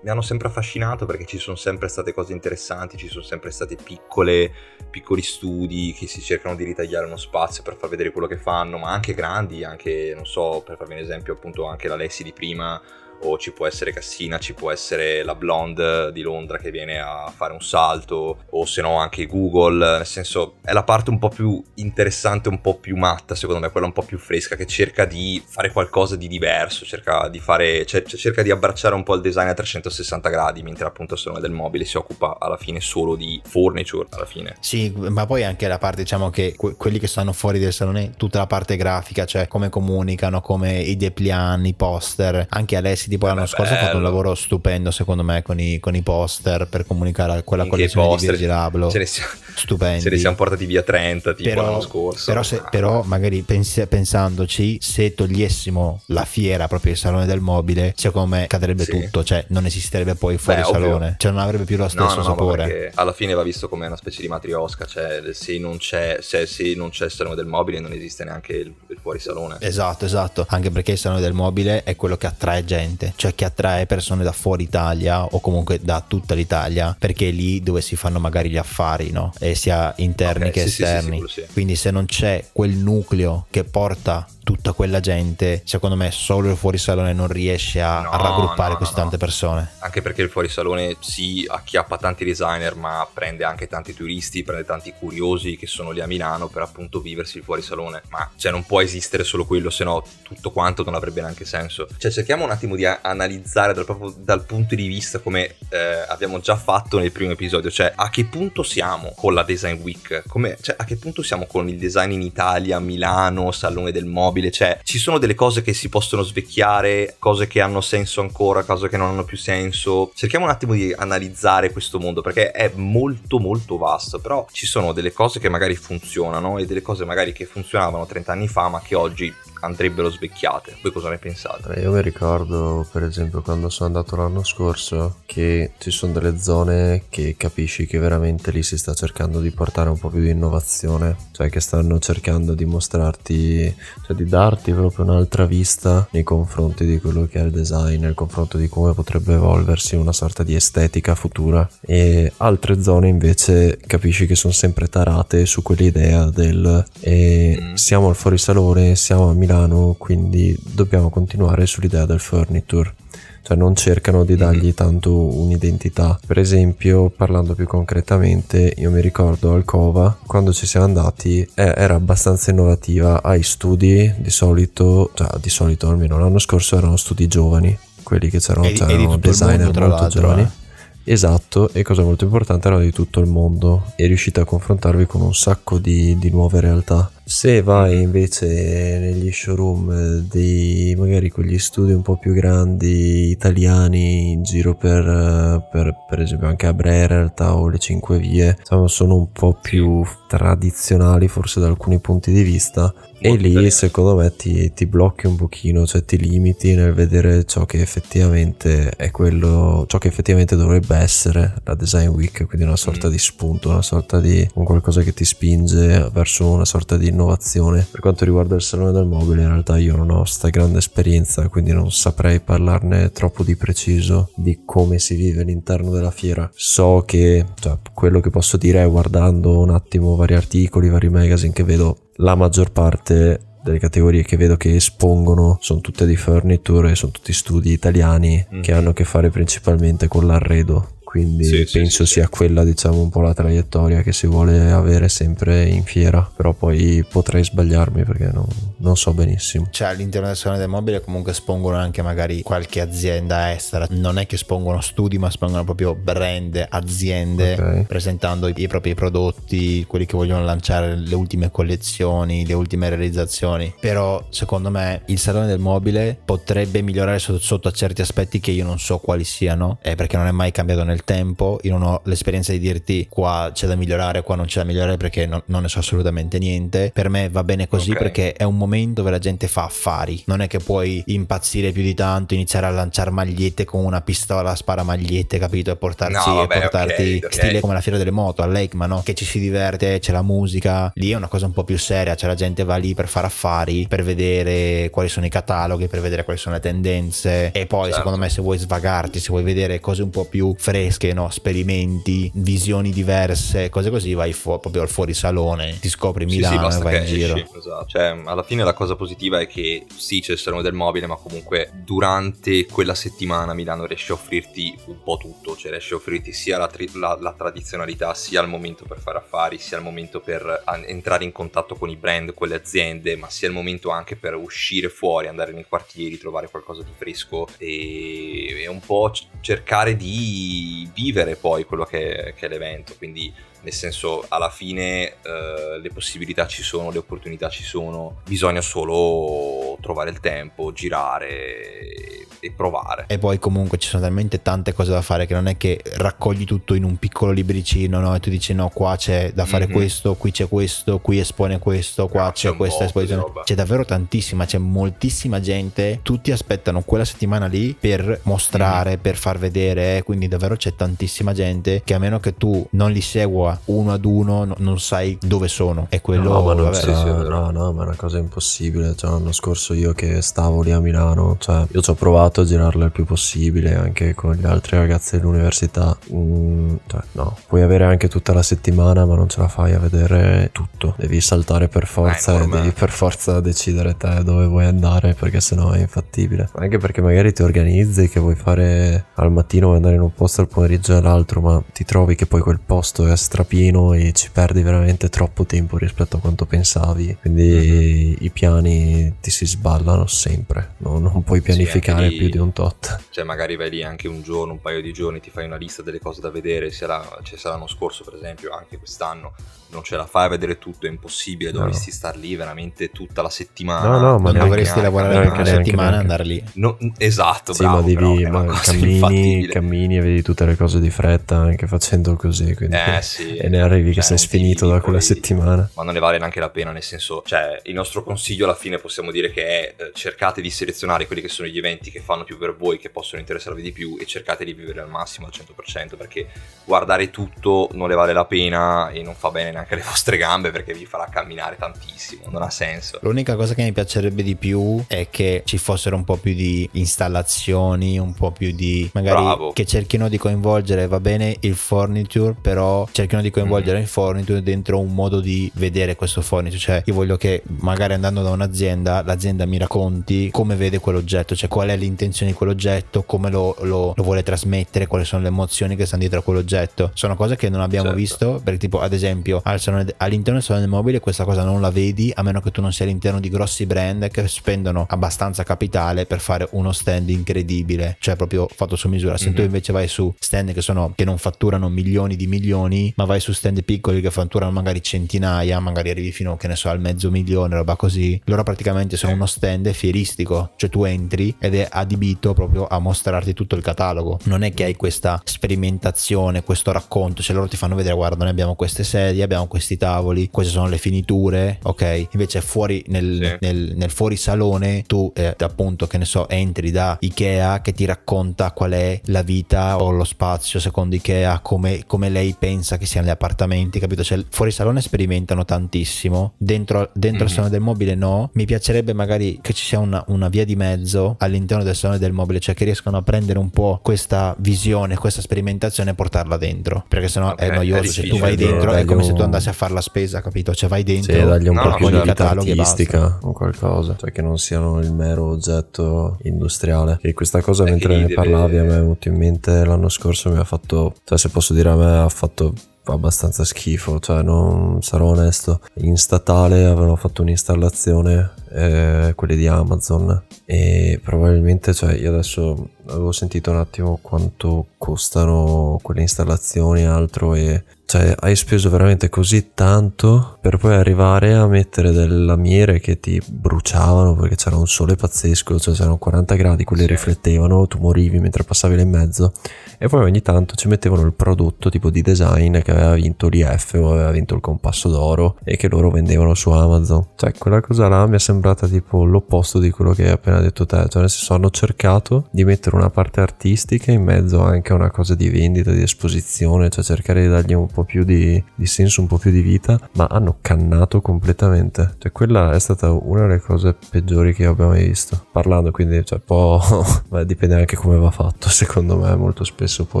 mi 0.00 0.10
hanno 0.10 0.22
sempre 0.22 0.48
affascinato 0.48 1.06
perché 1.06 1.24
ci 1.24 1.38
sono 1.38 1.56
sempre 1.56 1.88
state 1.88 2.12
cose 2.12 2.32
interessanti, 2.32 2.96
ci 2.96 3.08
sono 3.08 3.24
sempre 3.24 3.50
stati 3.50 3.76
piccoli 3.76 5.22
studi 5.22 5.92
che 5.92 6.06
si 6.06 6.20
cercano 6.20 6.54
di 6.54 6.64
ritagliare 6.64 7.06
uno 7.06 7.16
spazio 7.16 7.62
per 7.62 7.76
far 7.76 7.88
vedere 7.88 8.12
quello 8.12 8.28
che 8.28 8.36
fanno, 8.36 8.78
ma 8.78 8.90
anche 8.90 9.14
grandi, 9.14 9.64
anche, 9.64 10.12
non 10.14 10.26
so, 10.26 10.62
per 10.64 10.76
farvi 10.76 10.94
un 10.94 11.00
esempio, 11.00 11.32
appunto 11.32 11.66
anche 11.66 11.88
l'Alessi 11.88 12.22
di 12.22 12.32
prima 12.32 12.80
o 13.22 13.38
ci 13.38 13.52
può 13.52 13.66
essere 13.66 13.92
Cassina, 13.92 14.38
ci 14.38 14.54
può 14.54 14.70
essere 14.70 15.22
la 15.22 15.34
blonde 15.34 16.12
di 16.12 16.22
Londra 16.22 16.58
che 16.58 16.70
viene 16.70 16.98
a 16.98 17.32
fare 17.34 17.52
un 17.52 17.60
salto, 17.60 18.44
o 18.50 18.64
se 18.64 18.80
no 18.80 18.96
anche 18.96 19.26
Google, 19.26 19.98
nel 19.98 20.06
senso 20.06 20.56
è 20.62 20.72
la 20.72 20.84
parte 20.84 21.10
un 21.10 21.18
po' 21.18 21.28
più 21.28 21.62
interessante, 21.74 22.48
un 22.48 22.60
po' 22.60 22.76
più 22.76 22.96
matta, 22.96 23.34
secondo 23.34 23.60
me, 23.60 23.70
quella 23.70 23.86
un 23.86 23.92
po' 23.92 24.02
più 24.02 24.18
fresca, 24.18 24.56
che 24.56 24.66
cerca 24.66 25.04
di 25.04 25.42
fare 25.44 25.72
qualcosa 25.72 26.16
di 26.16 26.28
diverso, 26.28 26.84
cerca 26.84 27.28
di 27.28 27.38
fare, 27.38 27.84
cioè, 27.86 28.02
cerca 28.02 28.42
di 28.42 28.50
abbracciare 28.50 28.94
un 28.94 29.02
po' 29.02 29.14
il 29.14 29.20
design 29.20 29.48
a 29.48 29.54
360 29.54 30.28
gradi, 30.28 30.62
mentre 30.62 30.86
appunto 30.86 31.14
il 31.14 31.20
salone 31.20 31.40
del 31.40 31.52
mobile 31.52 31.84
si 31.84 31.96
occupa 31.96 32.36
alla 32.38 32.56
fine 32.56 32.80
solo 32.80 33.16
di 33.16 33.40
furniture, 33.44 34.06
alla 34.10 34.26
fine. 34.26 34.56
Sì, 34.60 34.92
ma 34.96 35.26
poi 35.26 35.44
anche 35.44 35.66
la 35.66 35.78
parte, 35.78 36.02
diciamo 36.02 36.30
che 36.30 36.54
que- 36.56 36.74
quelli 36.76 36.98
che 36.98 37.06
stanno 37.06 37.32
fuori 37.32 37.58
del 37.58 37.72
salone, 37.72 38.12
tutta 38.16 38.38
la 38.38 38.46
parte 38.46 38.76
grafica, 38.76 39.24
cioè 39.24 39.48
come 39.48 39.68
comunicano, 39.68 40.40
come 40.40 40.80
i 40.80 40.96
deplian, 40.96 41.64
i 41.66 41.74
poster, 41.74 42.46
anche 42.48 42.76
Alessi 42.76 43.07
tipo 43.08 43.26
l'anno 43.26 43.46
scorso 43.46 43.74
ha 43.74 43.76
fatto 43.76 43.96
un 43.96 44.02
lavoro 44.02 44.34
stupendo 44.34 44.90
secondo 44.90 45.22
me 45.22 45.42
con 45.42 45.58
i, 45.58 45.78
con 45.80 45.94
i 45.94 46.02
poster 46.02 46.66
per 46.68 46.86
comunicare 46.86 47.42
quella 47.44 47.64
anche 47.64 47.74
collezione 47.74 48.06
poster, 48.06 48.36
di 48.36 48.46
Virgil. 48.46 48.90
Ce 48.90 48.98
ne 48.98 49.06
siamo, 49.06 49.30
stupendi. 49.54 50.00
Se 50.00 50.10
ne 50.10 50.18
siamo 50.18 50.36
portati 50.36 50.66
via 50.66 50.82
30 50.82 51.34
tipo 51.34 51.48
però, 51.48 51.62
l'anno 51.62 51.80
scorso. 51.80 52.30
Però, 52.30 52.42
se, 52.42 52.62
però 52.70 53.02
magari 53.02 53.42
pensi, 53.42 53.84
pensandoci, 53.86 54.78
se 54.80 55.14
togliessimo 55.14 56.02
la 56.06 56.24
fiera 56.24 56.68
proprio 56.68 56.92
il 56.92 56.98
salone 56.98 57.26
del 57.26 57.40
mobile, 57.40 57.92
secondo 57.96 58.36
me 58.36 58.46
cadrebbe 58.46 58.84
sì. 58.84 58.90
tutto, 58.90 59.24
cioè 59.24 59.44
non 59.48 59.66
esisterebbe 59.66 60.14
poi 60.14 60.38
fuori 60.38 60.60
Beh, 60.60 60.66
salone, 60.66 60.94
ovvio. 60.94 61.14
cioè 61.18 61.32
non 61.32 61.40
avrebbe 61.40 61.64
più 61.64 61.76
lo 61.76 61.88
stesso 61.88 62.04
no, 62.04 62.14
no, 62.14 62.22
sapore. 62.22 62.92
alla 62.94 63.12
fine 63.12 63.34
va 63.34 63.42
visto 63.42 63.68
come 63.68 63.86
una 63.86 63.96
specie 63.96 64.22
di 64.22 64.28
matriosca, 64.28 64.86
cioè 64.86 65.22
se 65.32 65.58
non 65.58 65.78
c'è, 65.78 66.18
se, 66.20 66.46
se 66.46 66.74
non 66.74 66.90
c'è 66.90 67.06
il 67.06 67.10
salone 67.10 67.34
del 67.34 67.46
mobile 67.46 67.80
non 67.80 67.92
esiste 67.92 68.24
neanche 68.24 68.52
il, 68.54 68.72
il 68.88 68.98
fuori 69.00 69.18
salone. 69.18 69.56
Esatto, 69.60 70.04
esatto, 70.04 70.46
anche 70.48 70.70
perché 70.70 70.92
il 70.92 70.98
salone 70.98 71.20
del 71.20 71.32
mobile 71.32 71.82
è 71.82 71.96
quello 71.96 72.16
che 72.16 72.26
attrae 72.26 72.64
gente, 72.64 72.97
cioè 73.16 73.34
che 73.34 73.44
attrae 73.44 73.86
persone 73.86 74.24
da 74.24 74.32
fuori 74.32 74.64
Italia 74.64 75.24
o 75.24 75.40
comunque 75.40 75.80
da 75.80 76.02
tutta 76.06 76.34
l'Italia, 76.34 76.94
perché 76.98 77.28
è 77.28 77.32
lì 77.32 77.62
dove 77.62 77.80
si 77.80 77.96
fanno 77.96 78.18
magari 78.18 78.50
gli 78.50 78.56
affari, 78.56 79.10
no? 79.10 79.32
E 79.38 79.54
sia 79.54 79.92
interni 79.98 80.48
okay, 80.48 80.52
che 80.52 80.68
sì, 80.68 80.82
esterni. 80.82 81.22
Sì, 81.26 81.40
sì, 81.40 81.46
Quindi 81.52 81.76
se 81.76 81.90
non 81.90 82.06
c'è 82.06 82.44
quel 82.52 82.76
nucleo 82.76 83.46
che 83.50 83.64
porta 83.64 84.26
tutta 84.48 84.72
quella 84.72 84.98
gente, 85.00 85.60
secondo 85.66 85.94
me 85.94 86.10
solo 86.10 86.48
il 86.48 86.56
fuorisalone 86.56 87.12
non 87.12 87.28
riesce 87.28 87.82
a, 87.82 88.00
no, 88.00 88.08
a 88.08 88.16
raggruppare 88.16 88.72
no, 88.72 88.78
così 88.78 88.92
no, 88.92 88.96
tante 88.96 89.18
persone. 89.18 89.72
Anche 89.80 90.00
perché 90.00 90.22
il 90.22 90.30
fuorisalone 90.30 90.96
si 91.00 91.44
acchiappa 91.46 91.98
tanti 91.98 92.24
designer, 92.24 92.74
ma 92.74 93.06
prende 93.12 93.44
anche 93.44 93.66
tanti 93.66 93.92
turisti, 93.92 94.42
prende 94.44 94.64
tanti 94.64 94.94
curiosi 94.98 95.58
che 95.58 95.66
sono 95.66 95.90
lì 95.90 96.00
a 96.00 96.06
Milano 96.06 96.48
per 96.48 96.62
appunto 96.62 97.02
viversi 97.02 97.36
il 97.36 97.44
fuorisalone. 97.44 98.00
Ma 98.08 98.30
cioè 98.36 98.50
non 98.50 98.64
può 98.64 98.80
esistere 98.80 99.22
solo 99.22 99.44
quello, 99.44 99.68
se 99.68 99.84
no 99.84 100.02
tutto 100.22 100.50
quanto 100.50 100.82
non 100.82 100.94
avrebbe 100.94 101.20
neanche 101.20 101.44
senso. 101.44 101.86
Cioè 101.98 102.10
cerchiamo 102.10 102.44
un 102.44 102.50
attimo 102.50 102.74
di 102.74 102.86
analizzare 102.86 103.74
dal, 103.74 103.84
proprio 103.84 104.14
dal 104.16 104.46
punto 104.46 104.74
di 104.74 104.86
vista 104.86 105.18
come 105.18 105.56
eh, 105.68 106.06
abbiamo 106.08 106.40
già 106.40 106.56
fatto 106.56 106.98
nel 106.98 107.12
primo 107.12 107.32
episodio, 107.32 107.70
cioè 107.70 107.92
a 107.94 108.08
che 108.08 108.24
punto 108.24 108.62
siamo 108.62 109.12
con 109.14 109.34
la 109.34 109.42
Design 109.42 109.82
Week? 109.82 110.22
Come, 110.26 110.56
cioè, 110.62 110.74
a 110.78 110.84
che 110.84 110.96
punto 110.96 111.22
siamo 111.22 111.44
con 111.44 111.68
il 111.68 111.76
design 111.76 112.12
in 112.12 112.22
Italia, 112.22 112.78
Milano, 112.78 113.52
Salone 113.52 113.92
del 113.92 114.06
Mobile? 114.06 114.36
Stabile, 114.38 114.50
cioè 114.50 114.78
ci 114.82 114.98
sono 114.98 115.18
delle 115.18 115.34
cose 115.34 115.62
che 115.62 115.72
si 115.72 115.88
possono 115.88 116.22
svecchiare, 116.22 117.16
cose 117.18 117.46
che 117.46 117.60
hanno 117.60 117.80
senso 117.80 118.20
ancora, 118.20 118.62
cose 118.62 118.88
che 118.88 118.96
non 118.96 119.08
hanno 119.08 119.24
più 119.24 119.36
senso. 119.36 120.10
Cerchiamo 120.14 120.44
un 120.44 120.50
attimo 120.50 120.72
di 120.72 120.92
analizzare 120.96 121.72
questo 121.72 121.98
mondo 121.98 122.20
perché 122.20 122.50
è 122.50 122.70
molto 122.74 123.38
molto 123.38 123.76
vasto, 123.76 124.18
però 124.18 124.46
ci 124.50 124.66
sono 124.66 124.92
delle 124.92 125.12
cose 125.12 125.40
che 125.40 125.48
magari 125.48 125.74
funzionano 125.74 126.58
e 126.58 126.66
delle 126.66 126.82
cose 126.82 127.04
magari 127.04 127.32
che 127.32 127.44
funzionavano 127.44 128.06
30 128.06 128.32
anni 128.32 128.48
fa 128.48 128.68
ma 128.68 128.80
che 128.80 128.94
oggi 128.94 129.34
andrebbero 129.60 130.10
svecchiate. 130.10 130.76
Voi 130.82 130.92
cosa 130.92 131.10
ne 131.10 131.18
pensate? 131.18 131.80
Io 131.80 131.92
mi 131.92 132.02
ricordo, 132.02 132.86
per 132.90 133.02
esempio, 133.02 133.42
quando 133.42 133.68
sono 133.68 133.88
andato 133.88 134.16
l'anno 134.16 134.44
scorso, 134.44 135.16
che 135.26 135.72
ci 135.78 135.90
sono 135.90 136.12
delle 136.12 136.38
zone 136.38 137.04
che 137.08 137.34
capisci 137.36 137.86
che 137.86 137.98
veramente 137.98 138.50
lì 138.50 138.62
si 138.62 138.78
sta 138.78 138.94
cercando 138.94 139.40
di 139.40 139.50
portare 139.50 139.90
un 139.90 139.98
po' 139.98 140.08
più 140.08 140.20
di 140.20 140.30
innovazione, 140.30 141.16
cioè 141.32 141.50
che 141.50 141.60
stanno 141.60 141.98
cercando 141.98 142.54
di 142.54 142.64
mostrarti, 142.64 143.74
cioè 144.06 144.16
di 144.16 144.24
darti 144.24 144.72
proprio 144.72 145.04
un'altra 145.04 145.46
vista 145.46 146.06
nei 146.12 146.22
confronti 146.22 146.84
di 146.84 146.98
quello 146.98 147.26
che 147.26 147.40
è 147.40 147.44
il 147.44 147.50
design, 147.50 148.02
nei 148.02 148.14
confronti 148.14 148.58
di 148.58 148.68
come 148.68 148.94
potrebbe 148.94 149.34
evolversi 149.34 149.96
una 149.96 150.12
sorta 150.12 150.42
di 150.42 150.54
estetica 150.54 151.14
futura. 151.14 151.68
E 151.80 152.32
altre 152.38 152.82
zone 152.82 153.08
invece 153.08 153.78
capisci 153.86 154.26
che 154.26 154.34
sono 154.34 154.52
sempre 154.52 154.88
tarate 154.88 155.46
su 155.46 155.62
quell'idea 155.62 156.30
del 156.30 156.84
eh, 157.00 157.58
mm. 157.60 157.74
siamo 157.74 158.08
al 158.08 158.16
fuorisalone, 158.16 158.96
siamo 158.96 159.30
a 159.30 159.34
Milano, 159.48 159.94
quindi 159.96 160.54
dobbiamo 160.62 161.08
continuare 161.08 161.64
sull'idea 161.64 162.04
del 162.04 162.20
furniture 162.20 162.92
cioè 163.40 163.56
non 163.56 163.74
cercano 163.74 164.24
di 164.26 164.36
dargli 164.36 164.74
tanto 164.74 165.14
un'identità. 165.14 166.20
Per 166.26 166.36
esempio, 166.38 167.08
parlando 167.08 167.54
più 167.54 167.66
concretamente, 167.66 168.74
io 168.76 168.90
mi 168.90 169.00
ricordo 169.00 169.54
Alcova, 169.54 170.18
quando 170.26 170.52
ci 170.52 170.66
siamo 170.66 170.84
andati, 170.84 171.48
era 171.54 171.94
abbastanza 171.94 172.50
innovativa 172.50 173.22
ai 173.22 173.42
studi, 173.42 174.12
di 174.18 174.28
solito, 174.28 175.12
cioè 175.14 175.28
di 175.40 175.48
solito 175.48 175.88
almeno 175.88 176.18
l'anno 176.18 176.38
scorso 176.38 176.76
erano 176.76 176.98
studi 176.98 177.26
giovani, 177.26 177.74
quelli 178.02 178.28
che 178.28 178.38
c'erano, 178.38 178.66
e, 178.66 178.72
c'erano 178.72 179.14
e 179.14 179.18
designer 179.18 179.64
mondo, 179.64 179.80
molto 179.80 180.08
giovani. 180.08 180.42
Eh. 180.42 180.67
Esatto, 181.10 181.70
e 181.72 181.82
cosa 181.82 182.02
molto 182.02 182.24
importante 182.24 182.68
era 182.68 182.78
di 182.78 182.92
tutto 182.92 183.20
il 183.20 183.26
mondo 183.26 183.92
e 183.96 184.06
riuscite 184.06 184.40
a 184.40 184.44
confrontarvi 184.44 185.06
con 185.06 185.22
un 185.22 185.32
sacco 185.32 185.78
di, 185.78 186.18
di 186.18 186.28
nuove 186.28 186.60
realtà. 186.60 187.10
Se 187.24 187.62
vai 187.62 188.02
invece 188.02 188.98
negli 188.98 189.32
showroom 189.32 190.26
di 190.30 190.94
magari 190.98 191.30
quegli 191.30 191.58
studi 191.58 191.92
un 191.92 192.02
po' 192.02 192.18
più 192.18 192.34
grandi 192.34 193.30
italiani 193.30 194.32
in 194.32 194.42
giro 194.42 194.74
per, 194.74 195.66
per, 195.72 195.94
per 196.08 196.20
esempio 196.20 196.46
anche 196.46 196.66
a 196.66 196.74
Brera 196.74 197.14
in 197.14 197.20
realtà 197.20 197.56
o 197.56 197.68
le 197.68 197.78
cinque 197.78 198.18
vie, 198.18 198.58
sono 198.86 199.16
un 199.16 199.32
po' 199.32 199.58
più 199.60 200.04
tradizionali 200.26 201.26
forse 201.26 201.58
da 201.58 201.68
alcuni 201.68 202.00
punti 202.00 202.32
di 202.32 202.42
vista 202.42 202.92
e 203.20 203.36
lì 203.36 203.70
secondo 203.70 204.16
me 204.16 204.34
ti, 204.34 204.72
ti, 204.72 204.86
blocchi 204.86 205.26
un 205.26 205.36
pochino, 205.36 205.86
cioè 205.86 206.04
ti 206.04 206.16
limiti 206.18 206.74
nel 206.74 206.92
vedere 206.92 207.44
ciò 207.44 207.66
che 207.66 207.80
effettivamente 207.80 208.90
è 208.90 209.10
quello, 209.10 209.84
ciò 209.88 209.98
che 209.98 210.08
effettivamente 210.08 210.56
dovrebbe 210.56 210.96
essere 210.96 211.54
la 211.64 211.74
Design 211.74 212.08
Week, 212.08 212.46
quindi 212.46 212.66
una 212.66 212.76
sorta 212.76 213.08
mm. 213.08 213.10
di 213.10 213.18
spunto, 213.18 213.70
una 213.70 213.82
sorta 213.82 214.20
di 214.20 214.48
un 214.54 214.64
qualcosa 214.64 215.02
che 215.02 215.12
ti 215.12 215.24
spinge 215.24 216.10
verso 216.12 216.48
una 216.48 216.64
sorta 216.64 216.96
di 216.96 217.08
innovazione. 217.08 217.86
Per 217.90 218.00
quanto 218.00 218.24
riguarda 218.24 218.54
il 218.54 218.62
salone 218.62 218.92
del 218.92 219.06
mobile, 219.06 219.42
in 219.42 219.48
realtà 219.48 219.78
io 219.78 219.96
non 219.96 220.10
ho 220.10 220.24
sta 220.24 220.48
grande 220.48 220.78
esperienza, 220.78 221.48
quindi 221.48 221.72
non 221.72 221.90
saprei 221.90 222.40
parlarne 222.40 223.10
troppo 223.10 223.42
di 223.42 223.56
preciso 223.56 224.30
di 224.36 224.60
come 224.64 224.98
si 224.98 225.14
vive 225.14 225.42
all'interno 225.42 225.90
della 225.90 226.10
fiera. 226.10 226.48
So 226.54 227.02
che 227.04 227.44
cioè, 227.58 227.78
quello 227.92 228.20
che 228.20 228.30
posso 228.30 228.56
dire 228.56 228.82
è 228.82 228.88
guardando 228.88 229.58
un 229.58 229.70
attimo 229.70 230.14
vari 230.14 230.34
articoli, 230.34 230.88
vari 230.88 231.08
magazine 231.08 231.52
che 231.52 231.64
vedo 231.64 232.07
la 232.18 232.34
maggior 232.34 232.70
parte 232.70 233.40
delle 233.62 233.78
categorie 233.78 234.22
che 234.22 234.36
vedo 234.36 234.56
che 234.56 234.74
espongono 234.74 235.58
sono 235.60 235.80
tutte 235.80 236.06
di 236.06 236.16
furniture, 236.16 236.94
sono 236.94 237.12
tutti 237.12 237.32
studi 237.32 237.72
italiani 237.72 238.44
mm-hmm. 238.50 238.62
che 238.62 238.72
hanno 238.72 238.90
a 238.90 238.92
che 238.92 239.04
fare 239.04 239.30
principalmente 239.30 240.08
con 240.08 240.26
l'arredo 240.26 240.97
quindi 241.08 241.42
sì, 241.44 241.66
penso 241.72 242.04
sì, 242.04 242.12
sia 242.12 242.24
sì. 242.24 242.28
quella 242.28 242.64
diciamo 242.64 243.00
un 243.00 243.08
po' 243.08 243.22
la 243.22 243.32
traiettoria 243.32 244.02
che 244.02 244.12
si 244.12 244.26
vuole 244.26 244.70
avere 244.70 245.08
sempre 245.08 245.64
in 245.64 245.82
fiera 245.82 246.30
però 246.36 246.52
poi 246.52 247.02
potrei 247.10 247.42
sbagliarmi 247.42 248.04
perché 248.04 248.28
non, 248.30 248.44
non 248.76 248.94
so 248.94 249.14
benissimo 249.14 249.68
cioè 249.70 249.88
all'interno 249.88 250.26
del 250.26 250.36
salone 250.36 250.60
del 250.60 250.68
mobile 250.68 251.00
comunque 251.00 251.32
espongono 251.32 251.78
anche 251.78 252.02
magari 252.02 252.42
qualche 252.42 252.82
azienda 252.82 253.50
estera 253.52 253.86
non 253.88 254.18
è 254.18 254.26
che 254.26 254.34
espongono 254.34 254.82
studi 254.82 255.16
ma 255.16 255.28
espongono 255.28 255.64
proprio 255.64 255.94
brand 255.94 256.66
aziende 256.68 257.54
okay. 257.54 257.84
presentando 257.84 258.46
i, 258.46 258.52
i 258.54 258.68
propri 258.68 258.94
prodotti 258.94 259.86
quelli 259.86 260.04
che 260.04 260.14
vogliono 260.14 260.44
lanciare 260.44 260.94
le 260.94 261.14
ultime 261.14 261.50
collezioni 261.50 262.44
le 262.44 262.52
ultime 262.52 262.90
realizzazioni 262.90 263.72
però 263.80 264.26
secondo 264.28 264.68
me 264.68 265.00
il 265.06 265.18
salone 265.18 265.46
del 265.46 265.58
mobile 265.58 266.18
potrebbe 266.22 266.82
migliorare 266.82 267.18
sotto, 267.18 267.38
sotto 267.38 267.68
a 267.68 267.72
certi 267.72 268.02
aspetti 268.02 268.40
che 268.40 268.50
io 268.50 268.66
non 268.66 268.78
so 268.78 268.98
quali 268.98 269.24
siano 269.24 269.78
eh, 269.80 269.94
perché 269.94 270.18
non 270.18 270.26
è 270.26 270.32
mai 270.32 270.52
cambiato 270.52 270.84
nel 270.84 270.96
nel 270.98 271.04
tempo, 271.04 271.58
io 271.62 271.78
non 271.78 271.82
ho 271.82 272.00
l'esperienza 272.04 272.50
di 272.52 272.58
dirti 272.58 273.06
qua 273.08 273.50
c'è 273.54 273.66
da 273.66 273.76
migliorare, 273.76 274.22
qua 274.22 274.34
non 274.34 274.46
c'è 274.46 274.60
da 274.60 274.64
migliorare 274.64 274.96
perché 274.96 275.26
non, 275.26 275.40
non 275.46 275.62
ne 275.62 275.68
so 275.68 275.78
assolutamente 275.78 276.38
niente. 276.38 276.90
Per 276.92 277.08
me 277.08 277.28
va 277.28 277.44
bene 277.44 277.68
così 277.68 277.90
okay. 277.90 278.02
perché 278.02 278.32
è 278.32 278.42
un 278.42 278.56
momento 278.56 279.00
dove 279.00 279.10
la 279.10 279.18
gente 279.18 279.46
fa 279.46 279.64
affari, 279.64 280.22
non 280.26 280.40
è 280.40 280.48
che 280.48 280.58
puoi 280.58 281.02
impazzire 281.06 281.70
più 281.70 281.82
di 281.82 281.94
tanto, 281.94 282.34
iniziare 282.34 282.66
a 282.66 282.70
lanciare 282.70 283.10
magliette 283.10 283.64
con 283.64 283.84
una 283.84 284.00
pistola, 284.00 284.54
spara 284.56 284.82
magliette, 284.82 285.38
capito? 285.38 285.70
E 285.70 285.76
portarsi, 285.76 286.28
no, 286.28 286.36
vabbè, 286.36 286.56
e 286.56 286.60
portarti 286.60 286.92
okay, 286.92 287.16
okay. 287.16 287.30
stile 287.32 287.60
come 287.60 287.74
la 287.74 287.80
fiera 287.80 287.98
delle 287.98 288.10
moto, 288.10 288.42
all'EICMA, 288.42 288.86
no? 288.86 289.02
Che 289.04 289.14
ci 289.14 289.24
si 289.24 289.38
diverte, 289.38 290.00
c'è 290.00 290.12
la 290.12 290.22
musica, 290.22 290.90
lì 290.94 291.10
è 291.10 291.14
una 291.14 291.28
cosa 291.28 291.46
un 291.46 291.52
po' 291.52 291.64
più 291.64 291.78
seria, 291.78 292.16
cioè 292.16 292.28
la 292.28 292.34
gente 292.34 292.64
va 292.64 292.76
lì 292.76 292.94
per 292.94 293.08
fare 293.08 293.26
affari, 293.26 293.86
per 293.88 294.02
vedere 294.02 294.90
quali 294.90 295.08
sono 295.08 295.26
i 295.26 295.30
cataloghi, 295.30 295.86
per 295.86 296.00
vedere 296.00 296.24
quali 296.24 296.38
sono 296.38 296.56
le 296.56 296.60
tendenze 296.60 297.52
e 297.52 297.66
poi 297.66 297.84
certo. 297.84 297.96
secondo 297.98 298.18
me 298.18 298.28
se 298.28 298.42
vuoi 298.42 298.58
svagarti, 298.58 299.20
se 299.20 299.28
vuoi 299.28 299.42
vedere 299.42 299.78
cose 299.80 300.02
un 300.02 300.10
po' 300.10 300.24
più 300.24 300.54
fresche 300.58 300.87
fresche, 300.88 301.12
no? 301.12 301.28
sperimenti, 301.30 302.30
visioni 302.34 302.90
diverse, 302.90 303.68
cose 303.68 303.90
così, 303.90 304.14
vai 304.14 304.32
fu- 304.32 304.58
proprio 304.58 304.82
al 304.82 304.88
fuorisalone, 304.88 305.78
ti 305.78 305.88
scopri 305.88 306.24
Milano 306.24 306.70
sì, 306.70 306.76
sì, 306.76 306.80
e 306.80 306.82
vai 306.82 306.96
in 306.98 307.04
giro. 307.04 307.36
Esatto. 307.36 307.86
Cioè, 307.86 308.20
alla 308.24 308.42
fine 308.42 308.64
la 308.64 308.72
cosa 308.72 308.96
positiva 308.96 309.38
è 309.38 309.46
che 309.46 309.84
sì, 309.94 310.20
c'è 310.20 310.32
il 310.32 310.38
salone 310.38 310.62
del 310.62 310.72
mobile, 310.72 311.06
ma 311.06 311.16
comunque 311.16 311.70
durante 311.74 312.66
quella 312.66 312.94
settimana 312.94 313.52
Milano 313.54 313.86
riesce 313.86 314.12
a 314.12 314.14
offrirti 314.14 314.76
un 314.86 315.02
po' 315.02 315.16
tutto, 315.18 315.56
cioè 315.56 315.70
riesce 315.70 315.94
a 315.94 315.96
offrirti 315.98 316.32
sia 316.32 316.58
la, 316.58 316.66
tri- 316.66 316.90
la, 316.94 317.16
la 317.20 317.32
tradizionalità, 317.32 318.14
sia 318.14 318.40
il 318.40 318.48
momento 318.48 318.84
per 318.84 318.98
fare 318.98 319.18
affari, 319.18 319.58
sia 319.58 319.76
il 319.76 319.84
momento 319.84 320.20
per 320.20 320.62
an- 320.64 320.84
entrare 320.86 321.24
in 321.24 321.32
contatto 321.32 321.74
con 321.76 321.90
i 321.90 321.96
brand, 321.96 322.32
con 322.34 322.48
le 322.48 322.54
aziende, 322.54 323.16
ma 323.16 323.28
sia 323.28 323.48
il 323.48 323.54
momento 323.54 323.90
anche 323.90 324.16
per 324.16 324.34
uscire 324.34 324.88
fuori, 324.88 325.28
andare 325.28 325.52
nei 325.52 325.66
quartieri, 325.68 326.18
trovare 326.18 326.48
qualcosa 326.48 326.82
di 326.82 326.92
fresco 326.96 327.46
e, 327.58 328.62
e 328.62 328.68
un 328.68 328.80
po' 328.80 329.10
c- 329.12 329.26
cercare 329.40 329.96
di 329.96 330.77
vivere 330.92 331.36
poi 331.36 331.64
quello 331.64 331.84
che, 331.84 332.34
che 332.36 332.46
è 332.46 332.48
l'evento. 332.48 332.94
Quindi 332.96 333.32
nel 333.62 333.72
senso 333.72 334.24
alla 334.28 334.50
fine 334.50 335.16
eh, 335.22 335.78
le 335.80 335.90
possibilità 335.92 336.46
ci 336.46 336.62
sono, 336.62 336.90
le 336.90 336.98
opportunità 336.98 337.48
ci 337.48 337.62
sono, 337.62 338.20
bisogna 338.24 338.60
solo 338.60 339.67
trovare 339.80 340.10
il 340.10 340.20
tempo, 340.20 340.72
girare 340.72 342.26
e 342.40 342.52
provare. 342.52 343.04
E 343.08 343.18
poi 343.18 343.38
comunque 343.38 343.78
ci 343.78 343.88
sono 343.88 344.02
talmente 344.02 344.42
tante 344.42 344.72
cose 344.72 344.90
da 344.90 345.02
fare 345.02 345.26
che 345.26 345.34
non 345.34 345.46
è 345.46 345.56
che 345.56 345.82
raccogli 345.96 346.44
tutto 346.44 346.74
in 346.74 346.84
un 346.84 346.96
piccolo 346.96 347.32
libricino, 347.32 348.00
no? 348.00 348.14
E 348.14 348.20
tu 348.20 348.30
dici 348.30 348.54
no, 348.54 348.70
qua 348.72 348.96
c'è 348.96 349.32
da 349.32 349.44
fare 349.44 349.66
mm-hmm. 349.66 349.74
questo, 349.74 350.14
qui 350.14 350.30
c'è 350.30 350.48
questo, 350.48 350.98
qui 351.00 351.18
espone 351.18 351.58
questo, 351.58 352.08
qua 352.08 352.24
no, 352.24 352.32
c'è, 352.32 352.50
c'è 352.50 352.56
questa 352.56 352.84
esposizione. 352.84 353.24
C'è 353.44 353.54
davvero 353.54 353.84
tantissima, 353.84 354.44
c'è 354.44 354.58
moltissima 354.58 355.40
gente, 355.40 356.00
tutti 356.02 356.30
aspettano 356.30 356.82
quella 356.82 357.04
settimana 357.04 357.46
lì 357.46 357.76
per 357.78 358.20
mostrare, 358.24 358.90
mm-hmm. 358.90 359.00
per 359.00 359.16
far 359.16 359.38
vedere, 359.38 359.96
eh? 359.98 360.02
quindi 360.02 360.28
davvero 360.28 360.56
c'è 360.56 360.74
tantissima 360.74 361.32
gente 361.32 361.82
che 361.84 361.94
a 361.94 361.98
meno 361.98 362.20
che 362.20 362.36
tu 362.36 362.66
non 362.70 362.92
li 362.92 363.00
segua 363.00 363.58
uno 363.66 363.92
ad 363.92 364.04
uno 364.04 364.44
no, 364.44 364.54
non 364.58 364.78
sai 364.78 365.18
dove 365.20 365.48
sono. 365.48 365.86
E 365.90 366.00
quello... 366.00 366.32
No, 366.32 366.42
ma 366.42 366.54
non 366.54 366.64
vabbè, 366.64 366.74
sarà, 366.74 367.22
no, 367.22 367.50
no, 367.50 367.72
ma 367.72 367.82
è 367.82 367.86
una 367.86 367.96
cosa 367.96 368.18
impossibile. 368.18 368.94
Cioè, 368.94 369.10
l'anno 369.10 369.32
scorso 369.32 369.67
io 369.74 369.92
che 369.92 370.22
stavo 370.22 370.62
lì 370.62 370.72
a 370.72 370.80
Milano, 370.80 371.36
cioè 371.38 371.66
io 371.70 371.80
ci 371.80 371.90
ho 371.90 371.94
provato 371.94 372.42
a 372.42 372.44
girarla 372.44 372.86
il 372.86 372.90
più 372.92 373.04
possibile 373.04 373.74
anche 373.74 374.14
con 374.14 374.34
gli 374.34 374.44
altri 374.44 374.76
ragazzi 374.76 375.16
dell'università. 375.16 375.96
Mm, 376.12 376.76
cioè, 376.86 377.00
no, 377.12 377.36
puoi 377.46 377.62
avere 377.62 377.84
anche 377.84 378.08
tutta 378.08 378.32
la 378.32 378.42
settimana, 378.42 379.04
ma 379.04 379.14
non 379.14 379.28
ce 379.28 379.40
la 379.40 379.48
fai 379.48 379.74
a 379.74 379.78
vedere 379.78 380.50
tutto. 380.52 380.94
Devi 380.98 381.20
saltare 381.20 381.68
per 381.68 381.86
forza 381.86 382.38
eh, 382.38 382.44
e 382.44 382.46
devi 382.46 382.70
per 382.70 382.90
forza 382.90 383.40
decidere 383.40 383.96
te 383.96 384.22
dove 384.24 384.46
vuoi 384.46 384.64
andare 384.64 385.14
perché 385.14 385.40
sennò 385.40 385.72
è 385.72 385.80
infattibile. 385.80 386.48
Anche 386.54 386.78
perché 386.78 387.00
magari 387.00 387.32
ti 387.32 387.42
organizzi 387.42 388.08
che 388.08 388.20
vuoi 388.20 388.34
fare 388.34 389.06
al 389.14 389.32
mattino 389.32 389.66
vuoi 389.66 389.76
andare 389.76 389.96
in 389.96 390.02
un 390.02 390.12
posto 390.12 390.40
al 390.40 390.48
pomeriggio 390.48 390.96
all'altro, 390.96 391.40
ma 391.40 391.62
ti 391.72 391.84
trovi 391.84 392.14
che 392.14 392.26
poi 392.26 392.40
quel 392.40 392.60
posto 392.64 393.06
è 393.06 393.16
strapieno 393.16 393.92
e 393.92 394.12
ci 394.12 394.30
perdi 394.30 394.62
veramente 394.62 395.08
troppo 395.08 395.44
tempo 395.44 395.76
rispetto 395.78 396.16
a 396.16 396.20
quanto 396.20 396.46
pensavi. 396.46 397.18
Quindi 397.20 397.42
mm-hmm. 397.42 398.16
i 398.20 398.30
piani 398.30 399.14
ti 399.20 399.30
si 399.30 399.46
sballano 399.58 400.06
sempre. 400.06 400.74
No, 400.78 400.98
non 401.00 401.24
puoi 401.24 401.40
pianificare 401.40 402.08
sì, 402.10 402.16
più 402.16 402.28
di 402.28 402.38
un 402.38 402.52
tot. 402.52 403.00
Cioè, 403.10 403.24
magari 403.24 403.56
vai 403.56 403.70
lì 403.70 403.82
anche 403.82 404.06
un 404.06 404.22
giorno, 404.22 404.52
un 404.52 404.60
paio 404.60 404.80
di 404.80 404.92
giorni, 404.92 405.20
ti 405.20 405.30
fai 405.30 405.46
una 405.46 405.56
lista 405.56 405.82
delle 405.82 405.98
cose 405.98 406.20
da 406.20 406.30
vedere, 406.30 406.70
sia, 406.70 406.86
la, 406.86 407.18
cioè, 407.22 407.38
l'anno 407.42 407.66
scorso, 407.66 408.04
per 408.04 408.14
esempio, 408.14 408.52
anche 408.52 408.78
quest'anno, 408.78 409.34
non 409.70 409.82
ce 409.82 409.96
la 409.96 410.06
fai 410.06 410.26
a 410.26 410.28
vedere 410.28 410.58
tutto, 410.58 410.86
è 410.86 410.88
impossibile, 410.88 411.52
dovresti 411.52 411.90
no. 411.90 411.94
star 411.94 412.16
lì 412.16 412.34
veramente 412.36 412.90
tutta 412.90 413.22
la 413.22 413.28
settimana. 413.28 413.88
No, 413.88 413.98
no, 413.98 414.18
ma 414.18 414.32
non 414.32 414.48
dovresti 414.48 414.80
lavorare 414.80 415.16
anche 415.16 415.40
una 415.40 415.44
settimana 415.44 415.96
e 415.96 415.98
andare 416.00 416.24
lì. 416.24 416.42
No, 416.54 416.78
esatto, 416.96 417.52
sì, 417.52 417.62
bravo, 417.62 417.80
ma 417.80 417.82
devi, 417.82 418.26
ma 418.26 418.60
cammini, 418.60 419.46
cammini 419.46 419.98
e 419.98 420.00
vedi 420.00 420.22
tutte 420.22 420.46
le 420.46 420.56
cose 420.56 420.80
di 420.80 420.90
fretta 420.90 421.36
anche 421.36 421.66
facendo 421.66 422.16
così, 422.16 422.54
quindi 422.54 422.76
eh, 422.76 423.02
sì. 423.02 423.36
e 423.36 423.48
ne 423.48 423.60
arrivi 423.60 423.92
cioè, 423.92 424.00
che 424.00 424.02
sei 424.02 424.18
sfinito 424.18 424.66
da 424.68 424.80
quella 424.80 425.00
settimana. 425.00 425.68
Ma 425.74 425.82
non 425.82 425.92
ne 425.92 426.00
vale 426.00 426.18
neanche 426.18 426.40
la 426.40 426.50
pena, 426.50 426.72
nel 426.72 426.82
senso, 426.82 427.22
cioè, 427.26 427.60
il 427.64 427.74
nostro 427.74 428.02
consiglio 428.02 428.44
alla 428.44 428.54
fine 428.54 428.78
possiamo 428.78 429.10
dire 429.10 429.30
che 429.30 429.44
è 429.44 429.74
eh, 429.76 429.90
cercate 429.92 430.40
di 430.40 430.50
selezionare 430.50 431.06
quelli 431.06 431.20
che 431.20 431.28
sono 431.28 431.46
gli 431.46 431.58
eventi 431.58 431.90
che 431.90 432.00
fanno 432.00 432.24
più 432.24 432.38
per 432.38 432.56
voi, 432.56 432.78
che 432.78 432.88
possono 432.88 433.20
interessarvi 433.20 433.60
di 433.60 433.72
più 433.72 433.98
e 434.00 434.06
cercate 434.06 434.44
di 434.44 434.54
vivere 434.54 434.80
al 434.80 434.88
massimo 434.88 435.26
al 435.26 435.32
100% 435.34 435.96
perché 435.96 436.28
guardare 436.64 437.10
tutto 437.10 437.68
non 437.72 437.88
ne 437.88 437.94
vale 437.94 438.12
la 438.12 438.24
pena 438.24 438.88
e 438.90 439.02
non 439.02 439.14
fa 439.14 439.30
bene 439.30 439.57
neanche 439.58 439.74
alle 439.74 439.82
vostre 439.82 440.16
gambe 440.16 440.50
perché 440.50 440.72
vi 440.72 440.86
farà 440.86 441.06
camminare 441.10 441.56
tantissimo, 441.56 442.24
non 442.30 442.42
ha 442.42 442.50
senso. 442.50 442.98
L'unica 443.02 443.36
cosa 443.36 443.54
che 443.54 443.62
mi 443.62 443.72
piacerebbe 443.72 444.22
di 444.22 444.36
più 444.36 444.82
è 444.86 445.08
che 445.10 445.42
ci 445.44 445.58
fossero 445.58 445.96
un 445.96 446.04
po' 446.04 446.16
più 446.16 446.34
di 446.34 446.68
installazioni, 446.72 447.98
un 447.98 448.14
po' 448.14 448.30
più 448.30 448.52
di 448.52 448.88
magari 448.94 449.22
Bravo. 449.22 449.52
che 449.52 449.64
cerchino 449.64 450.08
di 450.08 450.18
coinvolgere, 450.18 450.86
va 450.86 451.00
bene 451.00 451.36
il 451.40 451.54
furniture, 451.54 452.34
però 452.40 452.86
cerchino 452.92 453.20
di 453.20 453.30
coinvolgere 453.30 453.78
mm. 453.78 453.82
il 453.82 453.88
furniture 453.88 454.42
dentro 454.42 454.78
un 454.78 454.94
modo 454.94 455.20
di 455.20 455.50
vedere 455.54 455.96
questo 455.96 456.20
furniture, 456.20 456.58
cioè 456.58 456.82
io 456.84 456.94
voglio 456.94 457.16
che 457.16 457.42
magari 457.60 457.94
andando 457.94 458.22
da 458.22 458.30
un'azienda, 458.30 459.02
l'azienda 459.04 459.46
mi 459.46 459.58
racconti 459.58 460.30
come 460.30 460.54
vede 460.54 460.78
quell'oggetto, 460.78 461.34
cioè 461.34 461.48
qual 461.48 461.68
è 461.68 461.76
l'intenzione 461.76 462.32
di 462.32 462.36
quell'oggetto, 462.36 463.02
come 463.02 463.30
lo, 463.30 463.56
lo, 463.60 463.92
lo 463.96 464.02
vuole 464.02 464.22
trasmettere, 464.22 464.86
quali 464.86 465.04
sono 465.04 465.22
le 465.22 465.28
emozioni 465.28 465.76
che 465.76 465.86
stanno 465.86 466.02
dietro 466.02 466.20
a 466.20 466.22
quell'oggetto. 466.22 466.90
Sono 466.94 467.16
cose 467.16 467.36
che 467.36 467.48
non 467.48 467.60
abbiamo 467.60 467.86
certo. 467.86 467.98
visto, 467.98 468.40
perché 468.42 468.58
tipo 468.58 468.80
ad 468.80 468.92
esempio 468.92 469.40
all'interno 469.48 470.38
del 470.38 470.42
salone 470.42 470.66
mobile 470.66 471.00
questa 471.00 471.24
cosa 471.24 471.42
non 471.42 471.60
la 471.60 471.70
vedi 471.70 472.12
a 472.14 472.22
meno 472.22 472.40
che 472.40 472.50
tu 472.50 472.60
non 472.60 472.72
sia 472.72 472.84
all'interno 472.84 473.20
di 473.20 473.28
grossi 473.28 473.66
brand 473.66 474.08
che 474.08 474.28
spendono 474.28 474.86
abbastanza 474.88 475.42
capitale 475.42 476.06
per 476.06 476.20
fare 476.20 476.46
uno 476.52 476.72
stand 476.72 477.08
incredibile, 477.08 477.96
cioè 478.00 478.16
proprio 478.16 478.48
fatto 478.54 478.76
su 478.76 478.88
misura. 478.88 479.16
Se 479.16 479.26
mm-hmm. 479.26 479.34
tu 479.34 479.40
mhm. 479.40 479.46
invece 479.46 479.72
vai 479.72 479.88
su 479.88 480.12
stand 480.18 480.52
che, 480.52 480.60
sono, 480.60 480.92
che 480.94 481.04
non 481.04 481.18
fatturano 481.18 481.68
milioni 481.68 482.16
di 482.16 482.26
milioni, 482.26 482.92
ma 482.96 483.04
vai 483.04 483.20
su 483.20 483.32
stand 483.32 483.62
piccoli 483.64 484.00
che 484.00 484.10
fatturano 484.10 484.52
magari 484.52 484.82
centinaia, 484.82 485.58
magari 485.60 485.90
arrivi 485.90 486.12
fino 486.12 486.36
che 486.36 486.48
ne 486.48 486.56
so 486.56 486.68
al 486.68 486.80
mezzo 486.80 487.10
milione, 487.10 487.54
roba 487.54 487.76
così, 487.76 488.20
loro 488.24 488.42
praticamente 488.42 488.96
sono 488.96 489.12
uno 489.12 489.26
stand 489.26 489.70
fieristico, 489.72 490.52
cioè 490.56 490.68
tu 490.68 490.84
entri 490.84 491.34
ed 491.38 491.54
è 491.54 491.66
adibito 491.70 492.34
proprio 492.34 492.66
a 492.66 492.78
mostrarti 492.78 493.34
tutto 493.34 493.56
il 493.56 493.62
catalogo. 493.62 494.18
Non 494.24 494.42
è 494.42 494.52
che 494.52 494.64
hai 494.64 494.76
questa 494.76 495.20
sperimentazione, 495.24 496.42
questo 496.42 496.72
racconto, 496.72 497.22
cioè 497.22 497.34
loro 497.34 497.48
ti 497.48 497.56
fanno 497.56 497.74
vedere 497.74 497.94
guarda 497.94 498.24
noi 498.24 498.32
abbiamo 498.32 498.54
queste 498.54 498.84
sedie, 498.84 499.22
abbiamo 499.22 499.37
questi 499.46 499.76
tavoli, 499.76 500.30
queste 500.30 500.52
sono 500.52 500.68
le 500.68 500.78
finiture, 500.78 501.58
ok? 501.62 502.08
Invece 502.12 502.40
fuori 502.40 502.84
nel, 502.88 503.38
sì. 503.38 503.46
nel, 503.46 503.72
nel 503.76 503.90
fuorisalone 503.90 504.84
tu 504.86 505.10
eh, 505.14 505.34
appunto 505.38 505.86
che 505.86 505.98
ne 505.98 506.04
so 506.04 506.28
entri 506.28 506.70
da 506.70 506.96
Ikea 507.00 507.60
che 507.60 507.72
ti 507.72 507.84
racconta 507.84 508.52
qual 508.52 508.72
è 508.72 509.00
la 509.06 509.22
vita 509.22 509.82
o 509.82 509.90
lo 509.90 510.04
spazio 510.04 510.60
secondo 510.60 510.94
Ikea, 510.94 511.40
come, 511.40 511.84
come 511.86 512.08
lei 512.08 512.34
pensa 512.38 512.78
che 512.78 512.86
siano 512.86 513.06
gli 513.06 513.10
appartamenti, 513.10 513.78
capito? 513.78 514.02
Cioè 514.02 514.24
fuori 514.30 514.50
salone 514.50 514.80
sperimentano 514.80 515.44
tantissimo, 515.44 516.32
dentro, 516.36 516.90
dentro 516.92 517.10
mm-hmm. 517.10 517.26
il 517.26 517.32
salone 517.32 517.50
del 517.50 517.60
mobile 517.60 517.94
no, 517.94 518.30
mi 518.34 518.44
piacerebbe 518.44 518.92
magari 518.92 519.38
che 519.40 519.52
ci 519.52 519.64
sia 519.64 519.78
una, 519.78 520.02
una 520.08 520.28
via 520.28 520.44
di 520.44 520.56
mezzo 520.56 521.16
all'interno 521.18 521.62
del 521.62 521.76
salone 521.76 521.98
del 521.98 522.12
mobile, 522.12 522.40
cioè 522.40 522.54
che 522.54 522.64
riescano 522.64 522.96
a 522.96 523.02
prendere 523.02 523.38
un 523.38 523.50
po' 523.50 523.80
questa 523.82 524.34
visione, 524.38 524.96
questa 524.96 525.20
sperimentazione 525.20 525.90
e 525.90 525.94
portarla 525.94 526.36
dentro, 526.36 526.84
perché 526.88 527.08
sennò 527.08 527.30
okay, 527.32 527.48
è 527.48 527.54
noioso, 527.54 527.82
è 527.82 527.92
cioè 527.92 528.08
tu 528.08 528.18
vai 528.18 528.36
dentro, 528.36 528.72
è 528.72 528.84
come 528.84 529.02
se 529.02 529.12
tu 529.12 529.22
andassi 529.28 529.48
a 529.48 529.52
fare 529.52 529.72
la 529.72 529.80
spesa, 529.80 530.20
capito? 530.20 530.54
Cioè 530.54 530.68
vai 530.68 530.82
dentro, 530.82 531.12
sì, 531.12 531.24
dargli 531.24 531.48
un 531.48 531.54
no, 531.54 531.62
po' 531.62 531.76
più 531.76 531.88
di 531.88 531.96
artistica 531.96 533.18
o 533.22 533.32
qualcosa, 533.32 533.96
cioè 533.98 534.10
che 534.10 534.22
non 534.22 534.38
siano 534.38 534.80
il 534.80 534.92
mero 534.92 535.26
oggetto 535.26 536.18
industriale. 536.22 536.98
E 537.00 537.12
questa 537.12 537.40
cosa 537.40 537.64
è 537.64 537.70
mentre 537.70 537.94
ne 537.94 538.02
deve... 538.02 538.14
parlavi 538.14 538.58
a 538.58 538.62
me 538.62 538.76
è 538.76 538.80
venuto 538.80 539.08
in 539.08 539.16
mente 539.16 539.64
l'anno 539.64 539.88
scorso 539.88 540.30
mi 540.30 540.38
ha 540.38 540.44
fatto, 540.44 540.94
cioè 541.04 541.18
se 541.18 541.28
posso 541.28 541.54
dire 541.54 541.68
a 541.68 541.76
me 541.76 541.98
ha 541.98 542.08
fatto 542.08 542.54
abbastanza 542.84 543.44
schifo, 543.44 544.00
cioè 544.00 544.22
non 544.22 544.82
sarò 544.82 545.06
onesto. 545.06 545.60
In 545.80 545.96
statale 545.96 546.64
avevano 546.64 546.96
fatto 546.96 547.22
un'installazione, 547.22 548.30
eh, 548.50 549.12
quelli 549.14 549.36
di 549.36 549.46
Amazon, 549.46 550.22
e 550.46 550.98
probabilmente, 551.02 551.74
cioè 551.74 551.94
io 551.94 552.10
adesso 552.10 552.70
avevo 552.88 553.12
sentito 553.12 553.50
un 553.50 553.58
attimo 553.58 553.98
quanto 554.00 554.68
costano 554.78 555.78
quelle 555.82 556.00
installazioni 556.00 556.80
e 556.80 556.86
altro 556.86 557.34
e 557.34 557.62
cioè 557.88 558.14
hai 558.18 558.36
speso 558.36 558.68
veramente 558.68 559.08
così 559.08 559.52
tanto 559.54 560.36
per 560.42 560.58
poi 560.58 560.74
arrivare 560.74 561.32
a 561.32 561.46
mettere 561.46 561.90
delle 561.90 562.22
lamiere 562.22 562.80
che 562.80 563.00
ti 563.00 563.18
bruciavano 563.26 564.14
perché 564.14 564.34
c'era 564.34 564.56
un 564.56 564.66
sole 564.66 564.94
pazzesco, 564.94 565.58
cioè 565.58 565.72
c'erano 565.72 565.96
40 565.96 566.34
gradi, 566.34 566.64
quelli 566.64 566.82
sì. 566.82 566.88
riflettevano, 566.88 567.66
tu 567.66 567.78
morivi 567.78 568.20
mentre 568.20 568.44
passavi 568.44 568.76
là 568.76 568.82
in 568.82 568.90
mezzo 568.90 569.32
e 569.78 569.88
poi 569.88 570.02
ogni 570.02 570.20
tanto 570.20 570.54
ci 570.54 570.68
mettevano 570.68 571.00
il 571.06 571.14
prodotto 571.14 571.70
tipo 571.70 571.88
di 571.88 572.02
design 572.02 572.58
che 572.58 572.72
aveva 572.72 572.92
vinto 572.92 573.28
l'IF 573.28 573.72
o 573.80 573.92
aveva 573.92 574.10
vinto 574.10 574.34
il 574.34 574.42
compasso 574.42 574.90
d'oro 574.90 575.38
e 575.42 575.56
che 575.56 575.70
loro 575.70 575.88
vendevano 575.88 576.34
su 576.34 576.50
Amazon. 576.50 577.06
Cioè 577.16 577.32
quella 577.38 577.62
cosa 577.62 577.88
là 577.88 578.06
mi 578.06 578.16
è 578.16 578.18
sembrata 578.18 578.68
tipo 578.68 579.02
l'opposto 579.04 579.58
di 579.58 579.70
quello 579.70 579.92
che 579.92 580.04
hai 580.04 580.10
appena 580.10 580.40
detto 580.40 580.66
te, 580.66 580.84
cioè 580.90 581.00
nel 581.00 581.10
senso 581.10 581.32
hanno 581.32 581.48
cercato 581.48 582.26
di 582.32 582.44
mettere 582.44 582.76
una 582.76 582.90
parte 582.90 583.22
artistica 583.22 583.92
in 583.92 584.02
mezzo 584.02 584.42
anche 584.42 584.72
a 584.72 584.74
una 584.74 584.90
cosa 584.90 585.14
di 585.14 585.30
vendita, 585.30 585.70
di 585.70 585.80
esposizione, 585.80 586.68
cioè 586.68 586.84
cercare 586.84 587.22
di 587.22 587.28
dargli 587.28 587.54
un 587.54 587.66
po' 587.66 587.76
po' 587.78 587.84
più 587.84 588.04
di, 588.04 588.42
di 588.54 588.66
senso, 588.66 589.00
un 589.00 589.06
po' 589.06 589.18
più 589.18 589.30
di 589.30 589.40
vita, 589.40 589.78
ma 589.92 590.06
hanno 590.10 590.38
cannato 590.40 591.00
completamente. 591.00 591.94
Cioè 591.98 592.10
quella 592.10 592.52
è 592.52 592.58
stata 592.58 592.90
una 592.90 593.22
delle 593.22 593.40
cose 593.40 593.76
peggiori 593.90 594.34
che 594.34 594.46
abbiamo 594.46 594.70
mai 594.70 594.88
visto. 594.88 595.26
Parlando 595.30 595.70
quindi, 595.70 596.04
cioè, 596.04 596.18
po'... 596.18 596.60
Beh, 597.08 597.24
dipende 597.24 597.54
anche 597.54 597.76
come 597.76 597.96
va 597.96 598.10
fatto, 598.10 598.48
secondo 598.48 598.96
me 598.96 599.14
molto 599.16 599.44
spesso 599.44 599.84
può 599.84 600.00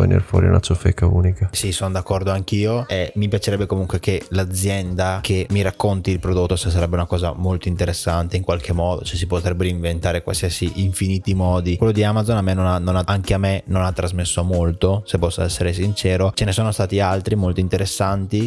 venire 0.00 0.20
fuori 0.20 0.46
una 0.46 0.60
ciofeca 0.60 1.06
unica. 1.06 1.50
Sì, 1.52 1.72
sono 1.72 1.92
d'accordo 1.92 2.30
anch'io 2.30 2.86
e 2.88 3.12
mi 3.14 3.28
piacerebbe 3.28 3.66
comunque 3.66 4.00
che 4.00 4.24
l'azienda 4.30 5.20
che 5.22 5.46
mi 5.50 5.62
racconti 5.62 6.10
il 6.10 6.18
prodotto 6.18 6.56
se 6.56 6.70
sarebbe 6.70 6.96
una 6.96 7.06
cosa 7.06 7.32
molto 7.34 7.68
interessante 7.68 8.36
in 8.36 8.42
qualche 8.42 8.72
modo, 8.72 9.04
cioè 9.04 9.16
si 9.16 9.26
potrebbero 9.26 9.68
inventare 9.68 10.22
qualsiasi 10.22 10.72
infiniti 10.76 11.34
modi. 11.34 11.76
Quello 11.76 11.92
di 11.92 12.02
Amazon 12.02 12.36
a 12.36 12.42
me 12.42 12.54
non 12.54 12.66
ha, 12.66 12.78
non 12.78 12.96
ha, 12.96 13.02
anche 13.06 13.34
a 13.34 13.38
me 13.38 13.62
non 13.66 13.82
ha 13.82 13.92
trasmesso 13.92 14.42
molto, 14.42 15.02
se 15.06 15.18
posso 15.18 15.42
essere 15.42 15.72
sincero. 15.72 16.32
Ce 16.34 16.44
ne 16.44 16.52
sono 16.52 16.72
stati 16.72 17.00
altri 17.00 17.34
molto 17.34 17.60
interessanti 17.60 17.67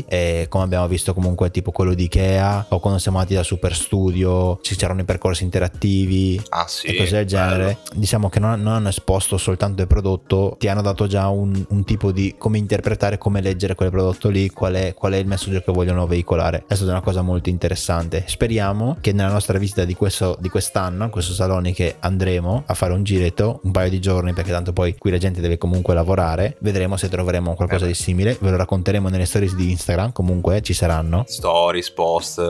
e 0.08 0.46
come 0.50 0.64
abbiamo 0.64 0.88
visto 0.88 1.14
comunque 1.14 1.52
tipo 1.52 1.72
quello 1.72 1.94
di 1.94 2.04
Ikea 2.04 2.68
o 2.70 2.80
quando 2.80 3.00
siamo 3.00 3.18
andati 3.18 3.36
da 3.36 3.44
Super 3.44 3.76
Studio 3.76 4.60
ci 4.62 4.76
c'erano 4.76 5.02
i 5.02 5.06
percorsi 5.06 5.44
interattivi 5.44 6.42
ah, 6.50 6.66
sì, 6.68 6.88
e 6.88 6.96
cose 6.96 7.18
del 7.18 7.26
genere. 7.26 7.64
Bello. 7.64 7.80
Diciamo 7.96 8.30
che 8.30 8.40
non, 8.40 8.62
non, 8.62 8.74
hanno 8.74 8.90
esposto 8.90 9.38
soltanto 9.38 9.82
il 9.82 9.88
prodotto, 9.88 10.56
ti 10.60 10.68
hanno 10.68 10.82
dato 10.82 11.08
già 11.08 11.28
un, 11.30 11.66
un, 11.70 11.84
tipo 11.84 12.12
di 12.12 12.36
come 12.38 12.58
interpretare, 12.58 13.18
come 13.18 13.42
leggere 13.42 13.76
quel 13.76 13.90
prodotto 13.90 14.30
lì, 14.30 14.50
qual 14.50 14.74
è, 14.74 14.94
qual 14.94 15.14
è 15.14 15.18
il 15.18 15.28
messaggio 15.28 15.62
che 15.62 15.72
vogliono 15.72 16.08
veicolare. 16.08 16.64
È 16.68 16.76
stata 16.76 16.92
una 16.92 17.02
cosa 17.02 17.22
molto 17.22 17.50
interessante. 17.50 18.24
Speriamo 18.28 18.98
che 19.02 19.12
nella 19.12 19.32
nostra 19.32 19.58
visita 19.58 19.86
di, 19.86 19.94
questo, 19.94 20.38
di 20.40 20.50
quest'anno, 20.50 21.06
in 21.06 21.10
questo 21.10 21.34
salone 21.34 21.74
che 21.74 21.96
andremo 22.00 22.64
a 22.66 22.74
fare 22.74 22.94
un 22.94 23.04
giretto, 23.04 23.60
un 23.64 23.72
paio 23.72 23.90
di 23.90 24.00
giorni, 24.00 24.34
perché 24.34 24.52
tanto 24.52 24.74
poi 24.74 24.96
qui 24.98 25.12
la 25.12 25.18
gente 25.18 25.42
deve 25.42 25.58
comunque 25.58 25.94
lavorare, 25.94 26.58
vedremo 26.60 26.98
se 26.98 27.10
troveremo 27.10 27.54
qualcosa 27.56 27.86
eh 27.86 27.90
di 27.90 27.94
simile. 27.94 28.38
Ve 28.40 28.50
lo 28.50 28.58
racconteremo 28.58 29.10
nelle 29.12 29.26
stories 29.26 29.54
di 29.56 29.69
Instagram, 29.69 30.12
comunque 30.12 30.62
ci 30.62 30.74
saranno. 30.74 31.24
Stories, 31.28 31.91
post, 31.91 32.41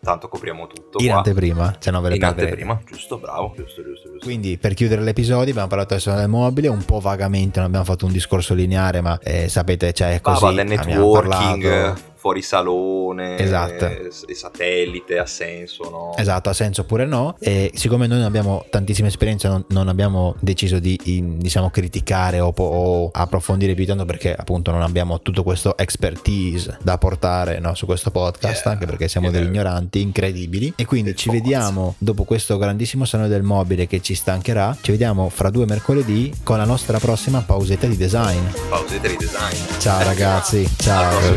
tanto 0.00 0.28
copriamo 0.28 0.66
tutto. 0.66 0.98
In 1.00 1.08
qua. 1.08 1.16
anteprima, 1.18 1.76
se 1.78 1.90
no 1.90 2.00
ve 2.00 2.10
le 2.10 2.16
In 2.16 2.24
anteprima, 2.24 2.80
giusto, 2.86 3.18
bravo, 3.18 3.52
giusto, 3.56 3.82
giusto, 3.82 4.10
giusto. 4.10 4.24
Quindi 4.24 4.56
per 4.56 4.74
chiudere 4.74 5.02
l'episodio 5.02 5.50
abbiamo 5.50 5.68
parlato 5.68 5.94
del 5.94 6.02
salone 6.02 6.22
del 6.22 6.30
mobile, 6.30 6.68
un 6.68 6.84
po' 6.84 7.00
vagamente, 7.00 7.58
non 7.58 7.68
abbiamo 7.68 7.84
fatto 7.84 8.06
un 8.06 8.12
discorso 8.12 8.54
lineare, 8.54 9.00
ma 9.00 9.18
eh, 9.22 9.48
sapete, 9.48 9.92
cioè 9.92 10.20
così... 10.20 10.44
Ah, 10.44 10.62
networking 10.62 12.16
fuori 12.28 12.42
salone, 12.42 13.38
esatto. 13.38 13.86
e 13.86 14.34
satellite, 14.34 15.18
ha 15.18 15.24
senso, 15.24 15.88
no? 15.88 16.14
Esatto, 16.16 16.50
ha 16.50 16.52
senso 16.52 16.82
oppure 16.82 17.06
no. 17.06 17.36
E 17.38 17.70
siccome 17.74 18.06
noi 18.06 18.18
non 18.18 18.26
abbiamo 18.26 18.66
tantissima 18.68 19.08
esperienza, 19.08 19.48
non, 19.48 19.64
non 19.68 19.88
abbiamo 19.88 20.34
deciso 20.40 20.78
di, 20.78 20.98
diciamo, 21.38 21.70
criticare 21.70 22.40
o, 22.40 22.52
o, 22.54 23.08
approfondire 23.10 23.72
più 23.74 23.86
tanto 23.86 24.04
perché 24.04 24.34
appunto 24.34 24.70
non 24.70 24.82
abbiamo 24.82 25.22
tutto 25.22 25.42
questo 25.42 25.76
expertise 25.78 26.76
da 26.82 26.98
portare 26.98 27.60
no, 27.60 27.74
su 27.74 27.86
questo 27.86 28.10
podcast, 28.10 28.64
yeah, 28.64 28.74
anche 28.74 28.84
perché 28.84 29.08
siamo 29.08 29.30
degli 29.30 29.46
ignoranti 29.46 30.02
incredibili. 30.02 30.74
E 30.76 30.84
quindi 30.84 31.16
ci 31.16 31.30
vediamo 31.30 31.94
dopo 31.96 32.24
questo 32.24 32.58
grandissimo 32.58 33.06
salone 33.06 33.30
del 33.30 33.42
mobile 33.42 33.86
che 33.86 34.02
ci 34.02 34.14
stancherà. 34.14 34.76
Ci 34.78 34.90
vediamo 34.90 35.30
fra 35.30 35.48
due 35.48 35.64
mercoledì 35.64 36.30
con 36.42 36.58
la 36.58 36.66
nostra 36.66 36.98
prossima 36.98 37.40
pausetta 37.40 37.86
di 37.86 37.96
design. 37.96 38.44
Pausetta 38.68 39.08
di 39.08 39.16
design. 39.16 39.78
Ciao 39.78 40.02
ragazzi, 40.02 40.68
ciao. 40.76 41.36